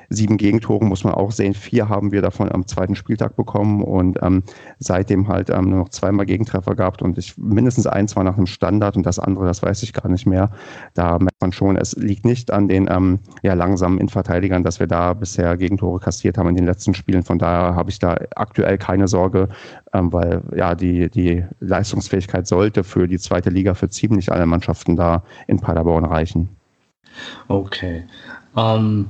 sieben 0.08 0.36
Gegentore 0.36 0.84
muss 0.84 1.04
man 1.04 1.14
auch 1.14 1.30
sehen. 1.30 1.54
Vier 1.54 1.88
haben 1.88 2.12
wir 2.12 2.22
davon 2.22 2.50
am 2.52 2.66
zweiten 2.66 2.94
Spieltag 2.94 3.36
bekommen 3.36 3.82
und 3.82 4.18
ähm, 4.22 4.42
seitdem 4.78 5.28
halt 5.28 5.50
ähm, 5.50 5.70
nur 5.70 5.78
noch 5.80 5.88
zweimal 5.88 6.26
Gegentreffer 6.26 6.74
gehabt 6.74 7.02
und 7.02 7.18
ich 7.18 7.36
mindestens 7.36 7.86
eins 7.86 8.16
war 8.16 8.24
nach 8.24 8.36
einem 8.36 8.46
Standard 8.46 8.96
und 8.96 9.04
das 9.04 9.18
andere, 9.18 9.46
das 9.46 9.62
weiß 9.62 9.82
ich 9.82 9.92
gar 9.92 10.08
nicht 10.08 10.26
mehr. 10.26 10.50
Da 10.94 11.18
merkt 11.18 11.40
man 11.40 11.52
schon, 11.52 11.76
es 11.76 11.94
liegt 11.96 12.24
nicht 12.24 12.50
an 12.52 12.68
den 12.68 12.88
ähm, 12.90 13.20
ja, 13.42 13.54
langsamen 13.54 13.98
Innenverteidigern, 13.98 14.62
dass 14.62 14.80
wir 14.80 14.86
da 14.86 15.14
bisher 15.14 15.56
Gegentore 15.56 16.00
kassiert 16.00 16.38
haben 16.38 16.48
in 16.48 16.56
den 16.56 16.66
letzten 16.66 16.94
Spielen. 16.94 17.22
Von 17.22 17.38
daher 17.38 17.74
habe 17.74 17.90
ich 17.90 17.98
da 17.98 18.16
aktuell 18.34 18.78
keine 18.78 19.08
Sorge, 19.08 19.48
ähm, 19.92 20.12
weil 20.12 20.42
ja 20.54 20.74
die, 20.74 21.10
die 21.10 21.44
Leistungsfähigkeit 21.60 22.46
sollte 22.46 22.84
für 22.84 23.08
die 23.08 23.18
zweite 23.18 23.50
Liga 23.50 23.74
für 23.74 23.88
ziemlich 23.88 24.32
alle 24.32 24.46
Mannschaften 24.46 24.96
da 24.96 25.22
in 25.46 25.60
Paderborn 25.60 26.04
reichen. 26.04 26.48
Okay. 27.48 28.04
Ähm, 28.56 29.06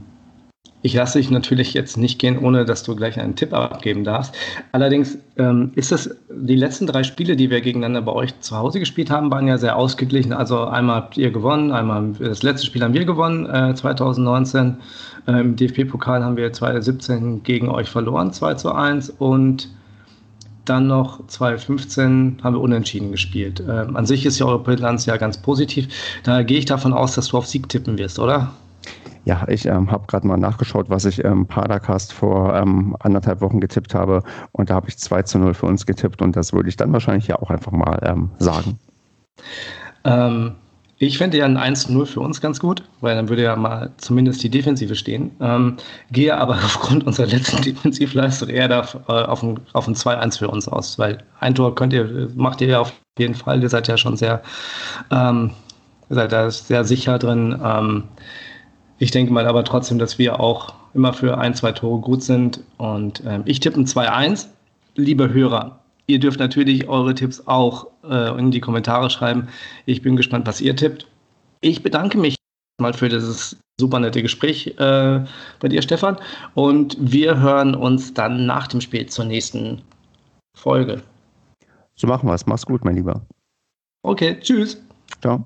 ich 0.87 0.95
lasse 0.95 1.19
dich 1.19 1.31
natürlich 1.31 1.75
jetzt 1.75 1.97
nicht 1.97 2.21
gehen, 2.21 2.39
ohne 2.39 2.65
dass 2.65 2.85
du 2.85 2.95
gleich 2.95 3.19
einen 3.19 3.35
Tipp 3.35 3.53
abgeben 3.53 4.05
darfst. 4.05 4.37
Allerdings 4.71 5.19
ähm, 5.37 5.73
ist 5.75 5.91
es, 5.91 6.17
die 6.31 6.55
letzten 6.55 6.87
drei 6.87 7.03
Spiele, 7.03 7.35
die 7.35 7.51
wir 7.51 7.61
gegeneinander 7.61 8.03
bei 8.03 8.13
euch 8.13 8.39
zu 8.41 8.57
Hause 8.57 8.79
gespielt 8.79 9.11
haben, 9.11 9.29
waren 9.33 9.49
ja 9.49 9.59
sehr 9.59 9.77
ausgeglichen. 9.77 10.33
Also 10.33 10.65
einmal 10.65 10.97
habt 10.97 11.19
ihr 11.19 11.33
gewonnen, 11.33 11.73
einmal 11.73 12.13
das 12.21 12.45
letzte 12.45 12.67
Spiel 12.67 12.85
haben 12.85 12.95
wir 12.95 13.05
gewonnen, 13.05 13.47
äh, 13.47 13.75
2019. 13.75 14.77
Äh, 15.27 15.41
Im 15.41 15.57
DFB-Pokal 15.57 16.23
haben 16.23 16.37
wir 16.37 16.53
2017 16.53 17.43
gegen 17.43 17.69
euch 17.69 17.89
verloren, 17.89 18.33
2 18.33 18.55
zu 18.55 18.73
1 18.73 19.11
und 19.11 19.69
dann 20.67 20.87
noch 20.87 21.27
2015 21.27 22.39
haben 22.45 22.55
wir 22.55 22.61
unentschieden 22.61 23.11
gespielt. 23.11 23.61
Ähm, 23.69 23.97
an 23.97 24.07
sich 24.07 24.25
ist 24.25 24.39
ja 24.39 24.47
eure 24.47 24.63
Bilanz 24.63 25.05
ja 25.05 25.17
ganz 25.17 25.37
positiv. 25.39 25.89
Da 26.23 26.45
gehe 26.45 26.59
ich 26.59 26.65
davon 26.65 26.93
aus, 26.93 27.17
dass 27.17 27.29
du 27.29 27.39
auf 27.39 27.47
Sieg 27.47 27.69
tippen 27.69 27.99
wirst, 27.99 28.21
oder? 28.21 28.53
Ja, 29.27 29.45
ich 29.49 29.67
ähm, 29.67 29.91
habe 29.91 30.07
gerade 30.07 30.25
mal 30.25 30.37
nachgeschaut, 30.37 30.89
was 30.89 31.05
ich 31.05 31.19
im 31.19 31.33
ähm, 31.33 31.47
Padercast 31.47 32.13
vor 32.13 32.55
ähm, 32.55 32.95
anderthalb 33.01 33.41
Wochen 33.41 33.59
getippt 33.59 33.93
habe. 33.93 34.23
Und 34.53 34.71
da 34.71 34.75
habe 34.75 34.89
ich 34.89 34.99
2 34.99 35.23
zu 35.23 35.41
0 35.41 35.53
für 35.53 35.67
uns 35.67 35.85
getippt. 35.85 36.23
Und 36.23 36.37
das 36.37 36.53
würde 36.53 36.69
ich 36.69 36.77
dann 36.77 36.93
wahrscheinlich 36.93 37.27
ja 37.27 37.37
auch 37.37 37.51
einfach 37.51 37.73
mal 37.73 37.99
ähm, 38.05 38.31
sagen. 38.39 38.79
Ähm, 40.05 40.55
ich 40.99 41.19
fände 41.19 41.39
ja 41.39 41.45
ein 41.45 41.59
1-0 41.59 42.07
für 42.07 42.21
uns 42.21 42.41
ganz 42.41 42.61
gut, 42.61 42.85
weil 43.01 43.17
dann 43.17 43.29
würde 43.29 43.43
ja 43.43 43.57
mal 43.57 43.91
zumindest 43.97 44.45
die 44.45 44.49
Defensive 44.49 44.95
stehen. 44.95 45.33
Gehe 46.13 46.37
aber 46.37 46.55
aufgrund 46.65 47.05
unserer 47.05 47.27
letzten 47.27 47.61
Defensivleistung 47.63 48.49
eher 48.49 48.69
da, 48.69 48.87
äh, 49.09 49.13
auf 49.13 49.43
ein, 49.43 49.59
auf 49.73 49.89
ein 49.89 49.97
2-1 49.97 50.39
für 50.39 50.49
uns 50.49 50.69
aus, 50.69 51.01
weil 51.01 51.19
ein 51.41 51.57
Tor 51.57 51.75
könnt 51.75 51.93
ihr, 51.93 52.29
macht 52.37 52.61
ihr 52.61 52.69
ja 52.69 52.81
auf 52.81 52.93
jeden 53.19 53.35
Fall. 53.35 53.61
Ihr 53.61 53.71
seid 53.71 53.89
ja 53.89 53.97
schon 53.97 54.17
sehr, 54.17 54.41
ähm, 55.11 55.51
seid 56.11 56.31
da 56.31 56.49
sehr 56.49 56.85
sicher 56.85 57.19
drin. 57.19 57.61
Ich 58.99 59.11
denke 59.11 59.33
mal 59.33 59.47
aber 59.47 59.65
trotzdem, 59.65 59.99
dass 59.99 60.19
wir 60.19 60.41
auch 60.41 60.75
immer 60.95 61.13
für 61.13 61.39
ein, 61.39 61.55
zwei 61.55 61.73
Tore 61.73 62.01
gut 62.01 62.23
sind. 62.23 62.61
Und 62.79 63.23
ähm, 63.27 63.43
ich 63.45 63.61
tippe 63.61 63.81
ein 63.81 63.87
2-1. 63.87 64.47
Liebe 64.95 65.33
Hörer, 65.33 65.79
Ihr 66.07 66.21
dürft 66.21 66.39
natürlich 66.39 66.89
eure 66.89 67.15
Tipps 67.15 67.47
auch 67.47 67.89
äh, 68.09 68.39
in 68.39 68.51
die 68.51 68.61
Kommentare 68.61 69.11
schreiben. 69.11 69.49
Ich 69.87 70.03
bin 70.03 70.17
gespannt, 70.17 70.47
was 70.47 70.61
ihr 70.61 70.77
tippt. 70.77 71.07
Ich 71.61 71.83
bedanke 71.83 72.17
mich 72.17 72.37
mal 72.81 72.93
für 72.93 73.09
dieses 73.09 73.57
super 73.81 73.99
nette 73.99 74.23
Gespräch 74.23 74.69
äh, 74.79 75.25
bei 75.61 75.69
dir, 75.69 75.83
Stefan. 75.83 76.17
Und 76.55 76.97
wir 77.01 77.41
hören 77.41 77.75
uns 77.75 78.15
dann 78.15 78.47
nach 78.47 78.69
dem 78.69 78.81
Spiel 78.81 79.07
zur 79.07 79.25
nächsten 79.25 79.83
Folge. 80.57 81.03
So 81.97 82.07
machen 82.07 82.29
wir 82.29 82.35
es. 82.35 82.47
Mach's 82.47 82.67
gut, 82.67 82.85
mein 82.85 82.97
Lieber. 82.97 83.23
Okay, 84.03 84.39
tschüss. 84.41 84.81
Ciao. 85.21 85.45